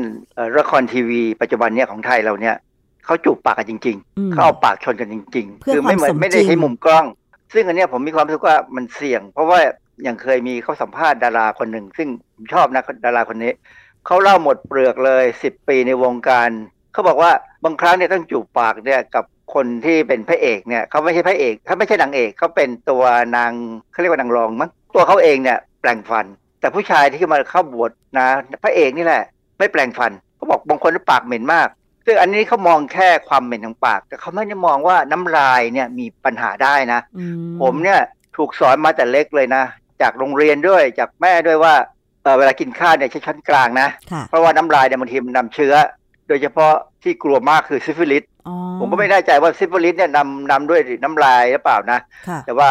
[0.59, 2.57] ละครทีวี ปัจจุบันเนี้ยของไทยเราเนี่ย
[3.05, 7.05] เขาจูบปากกันจริง ๆ เขาเอาปากชนกันจริง ๆ คือไม่เหมือนไม่ได้ใช้มุมกล้อง
[7.55, 9.59] ซึ่งอันนี้ผมมีความรู้สึกว่ามันเสี่ยง เพราะว่า
[10.03, 13.53] อย่างเคยมีเขาสัมภาษณ์ดาราคนหนึ่ง ซึ่งผมชอบนะดาราคนนี้
[14.07, 16.49] เขาเล่าหมดเปลือกเลยสิบปีในวงการ
[16.93, 17.31] เขาบอกว่า
[17.65, 19.25] บางครั้งเนี่ยต้องจูบปากเนี่ยกับ
[19.55, 23.05] คนที่เป็นพระเอกเนี่ยเขาไม่ใช่พระเอกเขาไม่ใช่นางเอกเขาเป็นตัว
[23.37, 23.53] นาง
[23.91, 26.27] เขาเรียกว่านางรองมั้งตัวเขาเองเนี่ยแปลงฟัน
[26.61, 28.27] แต่ผู้ชายที่มาเข้าบวชนะ
[28.63, 29.23] พระเอกนี่แหละ
[29.59, 31.69] ไม่แปลงฟันเขาบอกบางคนปากเหม็นมาก
[32.07, 37.01] ซึ่งอันนี้เขามองแค่ความเหม็นของปาก แต่เขาไม่ได้มองว่าน้ำลายเนี่ยมีปัญหาได้นะ
[37.63, 38.01] ผมเนี่ย
[38.37, 39.65] ถูกสอนมาแต่เล็กเลยนะ
[40.03, 41.75] จากโรงเรียนด้วย จากแม่ด้วยว่า
[42.23, 43.89] เวลากินข้าวเนี่ยใช้ช้อนกลางนะ
[44.29, 45.75] เพราะว่าน้ำลายเนี่ยบางทีมันนำเชื้อ
[46.29, 48.25] โดยเฉพาะที่กลัวมากคือซิฟิลิส
[48.79, 52.01] ผมก็ไม่แน่ใจว่าซิฟิลิสเนี่ยนำนำด้วยน้ำลายหรือเปล่านะ
[52.47, 52.71] แต่ว่า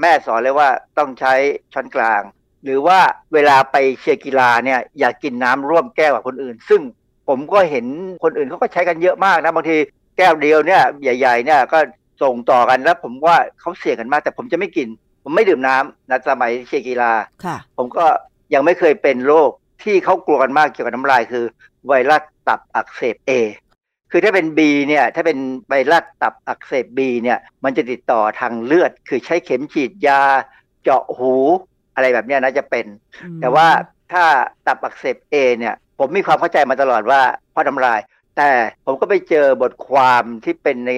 [0.00, 0.68] แม่สอนเลยว่า
[0.98, 1.32] ต้องใช้
[1.72, 2.22] ช้อนกลาง
[2.64, 2.98] หรือว่า
[3.34, 6.80] เวลาไปเชียร์กีฬาเนี่ยอย่ากินน้ำร่วมแก้วกับคนอื่น ซึ่ง
[7.28, 7.86] ผมก็เห็น
[8.24, 9.76] คนอื่นเขาก็ใช้กันเยอะมากนะบางที
[10.16, 11.78] แก้วเดียวเนี่ยใหญ่ ๆ เนี่ยก็
[12.22, 14.88] ส่งต่อกันแล้วผมว่าเขาเสี่ยงกันมากแต่ผมจะไม่กิน
[15.24, 17.12] ผมไม่ดื่มน้ำนะสมัยเชียร์กีฬา
[17.44, 18.06] ค่ะผมก็
[18.54, 19.50] ยังไม่เคยเป็นโรค
[19.84, 21.44] ที่เขากลัวกันมากเกี่ยวกับน้ำลายคือ
[21.88, 23.30] ไวรัสตับอักเสบ A
[24.10, 30.22] คือถ้าเป็น B เนี่ยถ้าเป็นไวรัสตับอักเสบ B เนี่ยมันจะติดต่อทางเลือด คือใช้เข็มฉีดยา
[30.82, 31.34] เจาะหู
[31.94, 32.86] อะไรแบบเนี้ยนะจะเป็น
[33.40, 33.66] แต่ว่า
[34.12, 34.24] ถ้า
[34.66, 37.20] ตับอักเสบ A เนี่ยผมมีความเข้าใจมาตลอดว่า
[37.52, 38.00] เพราะน้ำลาย
[38.36, 38.50] แต่
[38.86, 40.92] ผมก็ไปเจอบทความที่เป็นใน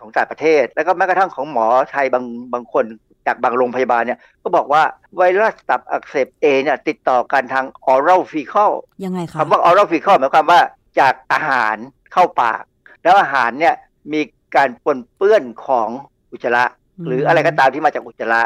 [0.00, 2.84] ของต่างประเทศ แล้วก็แม้กระทั่งของหมอไทยบางบางคน
[3.26, 4.82] จากบางโรงพยาบาลเนี่ยก็บอกว่า
[5.16, 8.72] ไวรัสตับอักเสบ A เนี่ยติดต่อกันทาง oral fecal
[9.04, 10.60] ยังไงคะคำว่า oral fecal หมายความว่า
[11.00, 11.76] จากอาหาร
[12.12, 12.62] เข้าปาก
[13.02, 13.74] แล้วอาหารเนี่ย
[14.12, 14.20] มี
[14.56, 15.88] การปนเปื้อนของ
[16.32, 16.64] อุจจาระ
[17.06, 18.42] หรืออะไรก็ตามที่มาจากอุจจาระ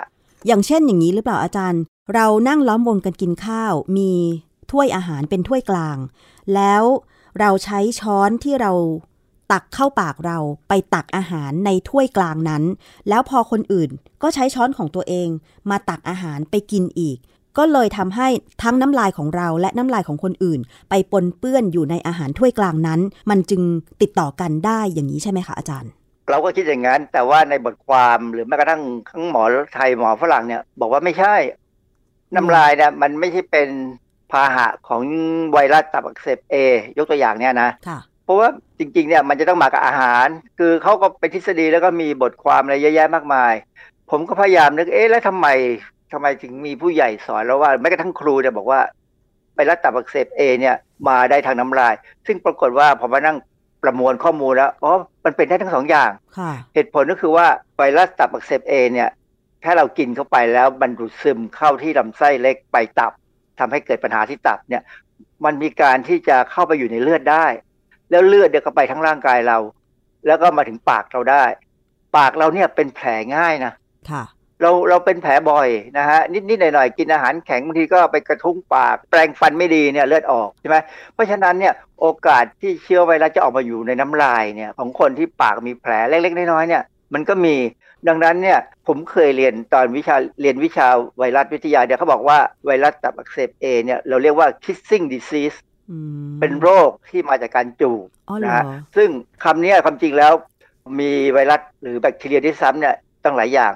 [0.46, 1.82] อย่างเช่นอย่างนี้หรือเปล่าอาจารย์
[2.14, 4.12] เรานั่งล้อมวงกันกินข้าว มี
[4.70, 5.98] ถ้วยอาหารเป็นถ้วยกลาง
[6.54, 6.82] แล้ว
[7.40, 8.72] เราใช้ช้อนที่เรา
[9.52, 10.38] ตักเข้าปากเรา
[10.68, 12.62] ไปตักอาหารในถ้วยกลางนั้น
[13.08, 13.90] แล้วพอคนอื่น
[14.22, 15.28] ก็ใช้ช้อนของตัวเอง
[15.70, 17.18] มาตักอาหารไปกินอีก
[17.58, 18.28] ก็เลยทำให้
[18.62, 23.62] ทั้งน้ำลายของเราและน้ำลายของคนอื่น ไปปนเปื้อนอยู่ในอาหารถ้วยกลางนั้น มันจึง
[24.02, 25.90] ติดต่อกันได้อย่างนี้ใช่ไหมคะอาจารย์
[26.30, 29.42] เราก็คิดอย่างนั้น แต่ว่าในบทความหรือแม้กระทั่งทั้งหมอ
[29.74, 31.34] ไทยหมอฝรั่งเนี่ย บอกว่าไม่ใช่
[32.36, 33.68] น้ำลายเนี่ยมันไม่ใช่เป็น
[34.32, 35.02] พาหะของ
[35.52, 36.56] ไวรัสตับอักเสบเอ
[36.98, 38.48] ยกตัวอย่างเนี่ยนะค่ะ เพราะว่า
[38.78, 40.26] จริงๆเนี่ยมันจะต้องมากับอาหาร
[40.58, 43.52] คือเขาก็เป็นทฤษฎีแล้วก็มีบทความอะไรเยอะแยะมากมาย
[44.10, 45.46] ผมก็พยายามนึกเอ๊ะแล้วทำไม
[46.12, 48.80] ทำไมถึงมีผู้ใหญ่สอนแล้วว่าแม้กระทั่งครูเนี่ยบอกว่า
[49.54, 50.76] ไวรัสตับอักเสบเอเนี่ย
[51.08, 51.94] มาได้ทางน้ำลาย
[52.26, 53.36] ซึ่งปรากฏว่าพอมานั่ง
[53.82, 54.92] ประมวลข้อมูลแล้วอ๋อ
[55.24, 57.46] มันเป็นได้ทั้งสองอย่างค่ะเหตุผลก็คือว่า
[57.76, 59.08] ไวรัสตับอักเสบเอเนี่ย
[59.64, 63.12] ถ้าเรากินเข้าไปแล้วมันดูดซึมเข้าที่ลำไส้เล็กไปตับ
[63.58, 64.82] ทำให้เกิดปัญหาที่ตับเนี่ย
[65.44, 67.46] มันมีการที่จะเข้าไปอยู่ในเลือดได้
[68.10, 69.58] แล้วเลือดเดี๋ยวก็ไปทั้งร่างกายเรา
[70.26, 71.44] แล้วก็มาถึงปากเราได้
[72.16, 73.72] ปากเราเนี่ยเป็นแผลง่ายนะ
[74.10, 74.24] ค่ะ
[74.62, 80.76] เราเราเป็นแผลบ่อยนะฮะนิดนิดหน่อยหน่อยๆกินอาหารแข็งบางทีก็ไปกระทุ้งปากแปรงฟันไม่ดีเนี่ยเลือดออกใช่ไหม
[81.14, 86.82] เพราะฉะนั้นเนี่ยโอกาสที่เชื้อไวรัสจะออกมาอยู่ในน้ำลายเนี่ยของคนที่ปากมีแผลเล็กๆน้อยๆเนี่ย
[87.14, 87.56] มันก็มี
[88.08, 90.86] ดังนั้นเนี่ยผมเคยเรียนตอนวิชาเรียนวิชา
[91.18, 95.75] ไวรัสวิทยาเนี่ยเขาบอกว่าไวรัสตับอักเสบเอเนี่ยเราเรียกว่า kissing disease อืม
[96.40, 98.64] เป็นโรคที่มาจากการจูบอ๋อเหรนะอฮะ
[98.96, 99.08] ซึ่ง
[99.44, 100.32] คำเนี้ยความจริงแล้ว
[101.00, 103.72] มีไวรัสหรือแบคทีเรียที่ซ้ำเนี่ยตั้งหลายอย่าง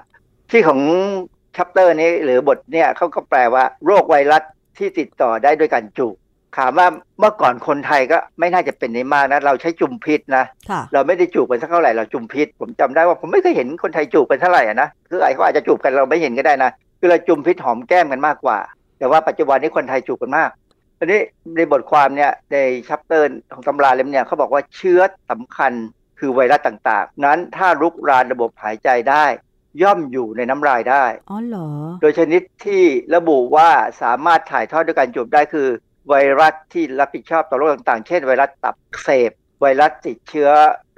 [0.50, 0.80] ที่ของ
[1.56, 4.42] ชัปเตอร์นี้หรือบทเนี่ยเขาก็แปลว่า โรคไวรัส
[4.78, 6.14] ที่ติดต่อได้ด้วยการจูบ
[6.58, 6.86] ถามว่า
[7.18, 18.58] เมื่อก่อนคนไทยก็ไม่น่าจะเป็นในมากนะ เราใช้จุมพิษนะค่ะเราไม่ได้จูบกันสักเท่าไหร่เราจุมพิษ ผมจำได้ว่าผมไม่เคยเห็นคนไทยจูบกันเท่าไหร่อะนะคือไอ้เขาอาจจะจูบกันเราไม่เห็นก็ได้นะคือเราจุมพิษหอมแก้มกันมากกว่า
[18.98, 20.50] แต่ว่าปัจจุบันนี้คนไทยจูบกันมาก
[21.01, 21.20] อันนี้
[21.57, 25.72] ในบทความเนี่ยในชัปเตอร์ของตำราเล่มเนี่ยเขาบอกว่าเชื้อสำคัญ
[26.18, 29.24] คือไวรัสต่างๆ นั้นถ้าลุกรานระบบหายใจได้
[29.82, 31.68] ย่อมอยู่ในน้ำลายได้ อ๋อเหรอ
[32.01, 32.84] โดยชนิดที่
[33.14, 33.70] ระบุว่า
[34.03, 35.68] สามารถถ่ายทอดด้วยการจูบได้คือ
[36.09, 39.30] ไวรัสที่รับผิดชอบต่อโรคต่างๆ เช่น ไวรัสตับอักเสบ
[39.61, 40.51] ไวรัสติดเชื้อ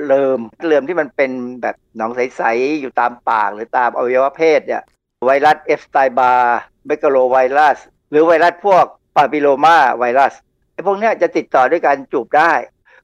[0.07, 1.30] เริมเริมที่มันเป็น
[1.62, 4.82] แบบหนองใสๆอยู่ตามปากหรือตามอวัยวะเพศเนี่ย
[5.26, 7.76] ไวรัส Epstein-Barr megalovirus
[8.11, 8.84] หรือไวรัสพวก
[9.16, 10.34] papillomavirus
[10.72, 12.52] ไอ้พวกเนี้ยจะติดต่อด้วยการจูบได้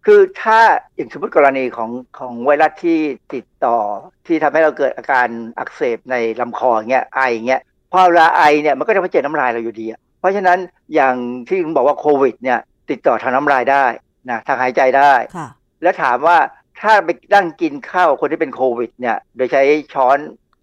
[0.06, 0.58] คือถ้า
[0.96, 2.98] อย่างสมมติกรณีของของไวรัสที่
[3.34, 3.78] ติดต่อ
[4.26, 5.28] ที่ทำให้เราเกิดอาการ
[5.58, 7.60] อักเสบในลำคออย่างเงี้ยไออย่างเงี้ย
[7.92, 10.58] พอเวลาไอเนี่ยมันก็จะมาเจอน้ำลายเราอยู่ดีอะเพราะฉะนั้น
[10.94, 11.14] อย่าง
[11.48, 12.58] ที่คุณบอกว่าโควิดเนี่ย
[12.90, 13.84] ติดต่อทางน้ำลายได้
[14.30, 15.48] นะทางหายใจได้ค่ะ
[15.82, 16.38] แล้วถามว่า
[16.80, 19.62] ถ้าไปนั่งกินข้าวกับคนที่เป็นโควิดเนี่ย โดยใช้
[19.94, 20.18] ช้อน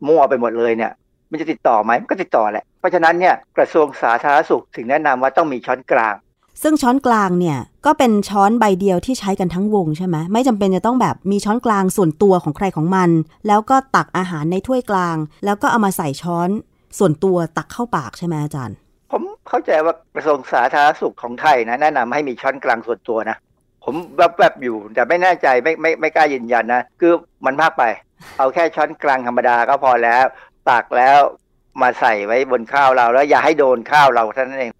[0.07, 0.91] มั่วไปหมดเลยเนี่ย
[1.29, 6.15] มันจะติดต่อไหมมันก็ติดต่อแหละเพ ราะฉะนั้นเนี่ยกระทรวงสาธารณสุขถึงแนะนำว่าต้องมีช้อนกลาง
[6.63, 13.09] ซึ่งช้อนกลางเนี่ยก็เป็นช้อนใบเดียวที่ใช้กันทั้งวงใช่ไหมไม่จำเป็นจะต้องแบบมีช้อนกลางส่วนตัวของใครของมัน
[13.47, 16.49] แล้วก็ตักอาหารในถ้วยกลาง แล้วก็เอามาใส่ช้อน
[16.97, 18.77] ส่วนตัวตักเข้าปากใช่ไหมอาจารย์
[19.11, 23.37] ผมเข้าใจว่ากระทรวงสาธารณสุขของไทยนะแนะนำให้มีช้อนกลางส่วนตัวนะ
[23.83, 27.13] ผมแวบๆอยู่แต่ไม่แน่ใจไม่ไม่ไม่กล้ายืนยันนะคือ
[27.45, 27.83] มันมากไป
[28.37, 30.23] เอาแค่ช้อนกลางธรรมดาก็พอแล้ว
[30.69, 31.19] ตักแล้ว
[31.81, 34.71] มาใส่ไว้บนข้าวเรา แล้วอย่าให้โดนข้าวเราเท่านั้นเอง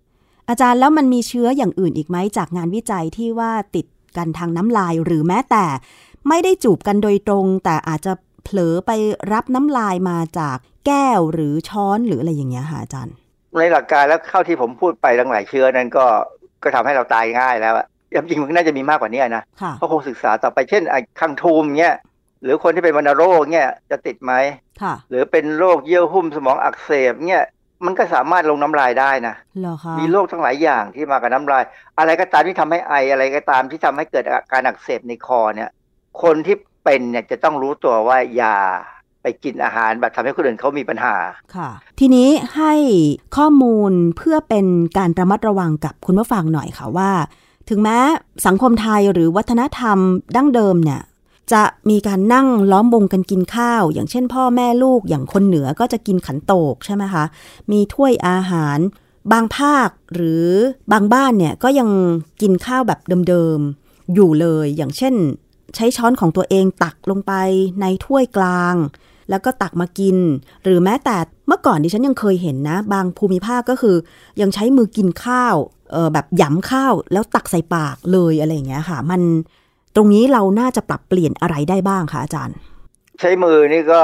[0.50, 3.86] อาจารย์แล้วมันมีเชื้ออย่างอื่นอีกไหมจากงานวิจัยที่ว่าติด
[4.18, 5.66] กันทางน้ำลายหรือแม้แต่
[6.30, 8.91] ไม่ได้จูบกันโดยตรง แต่อาจจะเผลอไป
[9.34, 13.16] รับน้ำลายมาจากแก้วหรือช้อนหรืออะไรอย่างเงี้ยค่ะอาจารย์
[13.58, 16.06] ในหลักการแล้วเข้าที่ผมพูดไปทั้งหลายเชื้อนั้นก็
[16.64, 21.96] ก็ทำให้เราตายง่ายแล้วอะจริงๆมันน่าจะมีมากกว่านี้นะค่ะเขาคงศึกษาต่อไปเช่นไอ้คังทูมเงี้ย
[22.46, 24.34] หรือคนที่เป็นวัณโรคเงี้ยจะติดไหม
[24.82, 27.46] ค่ะหรือเป็นโรคเยื่อหุ้มสมองอักเสบเนี่ย
[27.86, 31.64] มันก็สามารถลงน้ำลายได้นะเหรอคะมีโรคทั้งหลายอย่างที่มากับน้ำลาย
[32.00, 35.70] อะไรก็ตามที่ทำให้ไออะไรก็ตามที่ทำให้เกิดอาการอักเสบในคอเนี่ย
[36.24, 38.58] คนที่เป็นเนี่ยจะต้องรู้ตัวว่าอย่า
[39.22, 41.16] ไปกินอาหารแบบทำให้คนอื่นเขามีปัญหา
[41.56, 41.70] ค่ะ
[42.00, 42.74] ทีนี้ให้
[43.38, 44.66] ข้อมูลเพื่อเป็น
[44.98, 47.12] การระมัดระวังกับคุณผู้ฟังหน่อยค่ะว่า
[47.70, 47.98] ถึงแม้
[48.46, 49.98] สังคมไทยหรือวัฒนธรรม
[50.36, 51.02] ดั้งเดิมเนี่ย
[51.54, 57.24] จะมีการนั่งล้อมวงกันกินข้าว อย่างเช่นพ่อแม่ลูกอย่างคนเหนือก็จะกินขันโตกใช่ไหมคะ
[57.72, 58.80] มีถ้วยอาหาร
[59.32, 60.46] บางภาคหรือ
[60.91, 61.89] บางบ้านเนี่ยก็ยัง
[62.41, 65.14] กินข้าวแบบเดิมๆ อยู่เลย อย่างเช่น
[65.76, 67.34] ใช้ช้อนของตัวเองตักลงไป
[67.82, 68.76] ในถ้วยกลาง
[69.30, 70.18] แล้วก็ตักมากิน
[70.64, 71.18] หรือแม้แต่
[71.48, 73.96] เมื่อก่อนดิฉันยังเคยเห็นนะ บางภูมิภาคก็คือ
[74.41, 75.56] ยังใช้มือกินข้าว
[75.96, 79.22] ออแบบหยำข้าวแล้วตักใส่ปากเลยอะไรอย่างเงี้ยค่ะ มัน
[79.96, 82.56] ตรงนี้เราน่าจะปรับเปลี่ยนอะไรได้บ้างคะอาจารย์
[83.20, 84.02] ใช้มือนี่ก็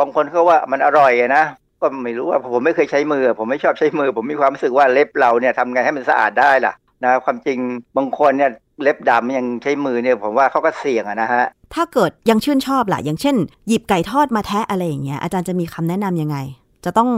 [0.00, 1.44] บางคนเขาว่ามันอร่อยอะนะ
[1.80, 6.74] ก็ไม่รู้ว่าผมไม่เคยใช้มือ ผมไม่ชอบใช้มือ ผมมีความรู้สึกว่าเล็บเราเนี่ยทำไงให้มันสะอาดได้ล่ะ
[7.04, 7.58] นะความจริง
[7.96, 8.50] บางคนเนี่ย
[8.82, 13.36] เล็บดำยังใช้มือเนี่ยผมว่าเขาก็เสี่ยงอะนะฮะ ถ้าเกิดยังชื่นชอบล่ะ อย่างเช่น
[13.68, 16.36] หยิบไก่ทอดมาแทะอะไรอย่างเงี้ยอาจารย์จะมีคำแนะนำยังไง
[16.84, 17.10] จะต้อง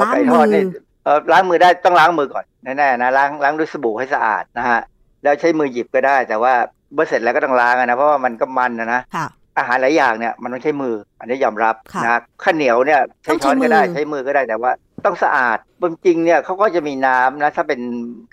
[0.00, 0.64] ล้างไก่ทมือดอนี่
[1.04, 4.80] เออล้างมือได้ต้องล้างมือก่อนแน่ๆนะล้างล้างด้วยสบู่ให้สะอาดนะฮะ
[5.22, 6.54] แล้วใช้มือหยิบก็ได้ แต่ว่า
[6.94, 9.26] เมื่อเสร็จแล้วก็ต้องล้างอะนะเพราะว่ามันก็มันนะนะค่ะ
[9.58, 14.72] อาหารหลายอย่างเนี่ยมันต้องใช้มือ อันนี้ยอมรับค่ะนะข้าวเหนียวเนี่ยต้ใช้องใช้ช้อนก็ได้มือใช้มือก็ได้แต่ว่า
[15.04, 17.80] ต้องสะอาดจริงๆเนี่ยเขาก็จะมีน้ำนะถ้าเป็น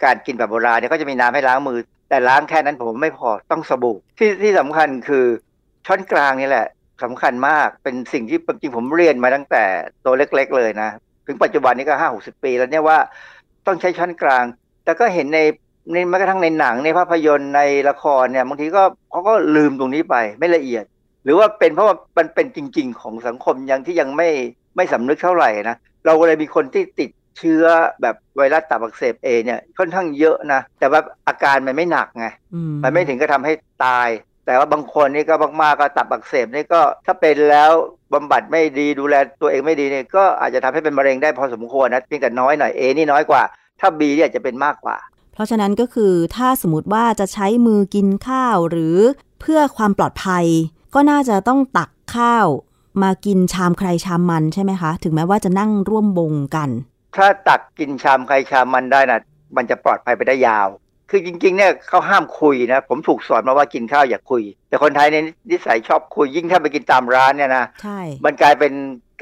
[0.04, 1.80] การกินแบบโบราณเนี่ยก็จะมีน้ำให้ล้างมือ
[2.10, 5.26] แต่ล้างแค่นั้นผมไม่พอต้องสบู่ที่ที่สำคัญคือ
[5.86, 6.68] ช้อนกลางนี่แหละ
[7.04, 9.64] สำคัญมากเป็นสิ่งที่จริงๆผมเรียนมาตั้งแต่
[10.06, 10.90] ตัวเล็ก ๆ เลยนะ
[11.28, 12.98] ถึงปัจจุบันนี้ก็ห้าหกสิบปีแล้วเนี่ยว่า
[13.68, 14.46] ต้องใช้ช้อนกลาง
[14.84, 15.40] แต่ก็เห็นใน
[15.92, 20.84] ในแม้กระทั่งในหนังในภาพยนตร์ในละครเนี่ยบางทีก็เขาก็ลืมตรงนี้ไปไม่ละเอียด
[21.24, 24.30] หรือว่าเป็นเพราะว่ามันเป็นจริง ๆ ของสังคมยังที่ยังไม่
[24.76, 27.64] ไม่สำนึกเท่าไหร่นะเราก็เลยมีคนที่ติดเชื้อ
[28.02, 33.54] แบบไวรัสตับอักเสบเอเนี่ยค่อนข้างเยอะนะ แต่ว่าอาการมันไม่หนักไงอืมันไม่ถึงก็ทำให้
[33.86, 34.10] ตาย
[34.46, 37.72] แต่ว่าบางคนนี่ก็มากๆก็ตับอักเสบนี่ก็ถ้าเป็นแล้ว
[38.14, 43.42] บำบัดไม่ดีดูแลตัวเองไม่ดีเนี่ยก็อาจจะทำให้เป็นมะเร็งได้พอสมควรนะเพียงแต่น้อยหน่อยเอนี่น้อยกว่า
[43.80, 48.98] ถ้าบีเนี่ยจะเป็นมากกว่าเพ ราะฉะนั้นก็คือถ้าสมมติว่าจะใช้มือกินข้าวหรือ
[49.42, 50.46] เพื่อความปลอดภัย
[50.94, 52.48] ก็น่าจะต้องตักข้าว
[53.04, 56.70] มากินชามใครชามมันใช่ไหมคะ ถึงแม้ว่าจะนั่งร่วมวงกัน
[57.16, 59.20] ถ้าตักกินชามใครชามมันได้นะ
[59.56, 60.68] มันจะปลอดภัยไปได้ยาว
[61.10, 68.74] คือจริงๆเนี่ยเขาห้ามคุยนะผมถูกสอนมาว่ากินข้าวอย่าคุย แต่คนไทยเนี่ยนิสัยชอบคุยยิ่งถ้าไปกินตามร้านเนี่ยนะใช่มันกลายเป็น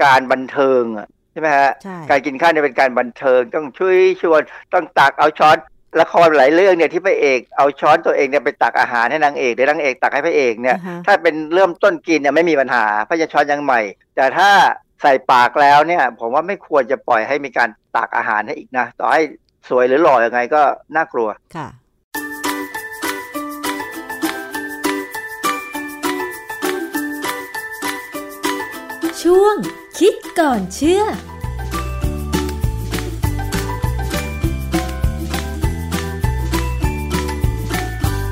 [0.04, 4.42] การบันเทิงอะใช่ไหมฮะใช่การกินข้าวเนี่ยเป็นการบันเทิง ต้องช่วยชวน
[4.74, 5.58] ต้องตักเอาช้อน
[6.02, 13.82] ละครหลายเรื่องเนี่ยที่พระเอกเอาช้อนตัวเองเนี่ยไปตักอาหารให้นางเอกหรือนางเอกตักให้พระเอกเนี่ยอ่าฮะถ้าเป็นเริ่มต้นกินเนี่ยไม่มีปัญหาเพราะจะช้อนยังใหม่
[14.16, 14.50] แต่ถ้า
[15.02, 19.22] ใส่ปากแล้วเนี่ย ผมว่าไม่ควรจะปล่อยให้มีการตักอาหารให้อีกนะ ต่อให้
[19.70, 20.62] สวยหรือหล่อยังไงก็
[20.96, 21.68] น่ากลัวค่ะ
[29.24, 29.56] ช่วง
[30.00, 31.04] คิดก่อนเชื่อ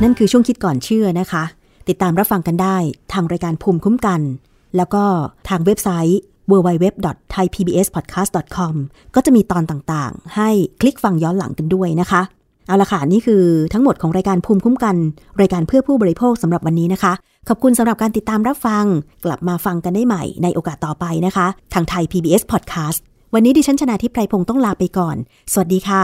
[0.01, 1.43] นั่นคือช่วงคิดก่อนเชื่อนะคะ
[1.89, 2.77] ติดตามรับฟังกันได้
[3.13, 4.21] ทางรายการภูมิคุ้มกัน
[4.77, 5.03] แล้วก็
[5.49, 6.19] ทางเว็บไซต์
[6.51, 8.73] www.thaipbspodcast.com
[9.15, 10.49] ก็จะมีตอนต่างๆ ให้
[10.81, 12.21] คลิกฟังย้อนหลังกันด้วยนะคะ
[12.67, 13.43] เอาละค่ะ นี่คือ
[13.73, 14.95] ทั้งหมดของรายการภูมิคุ้มกัน
[15.41, 17.13] รายการเพื่อผู้บริโภคสำหรับวันนี้นะคะ
[17.47, 18.85] ขอบคุณสำหรับการติดตามรับฟัง
[19.25, 22.99] กลับมาฟังกันได้ใหม่ในโอกาสต่อไปนะคะ ทางไทย PBS Podcast
[23.33, 25.15] วันนี้ดิฉันชนะทิพไพรพงศ์ต้องลาไปก่อน
[25.51, 26.03] สวัสดีค่ะ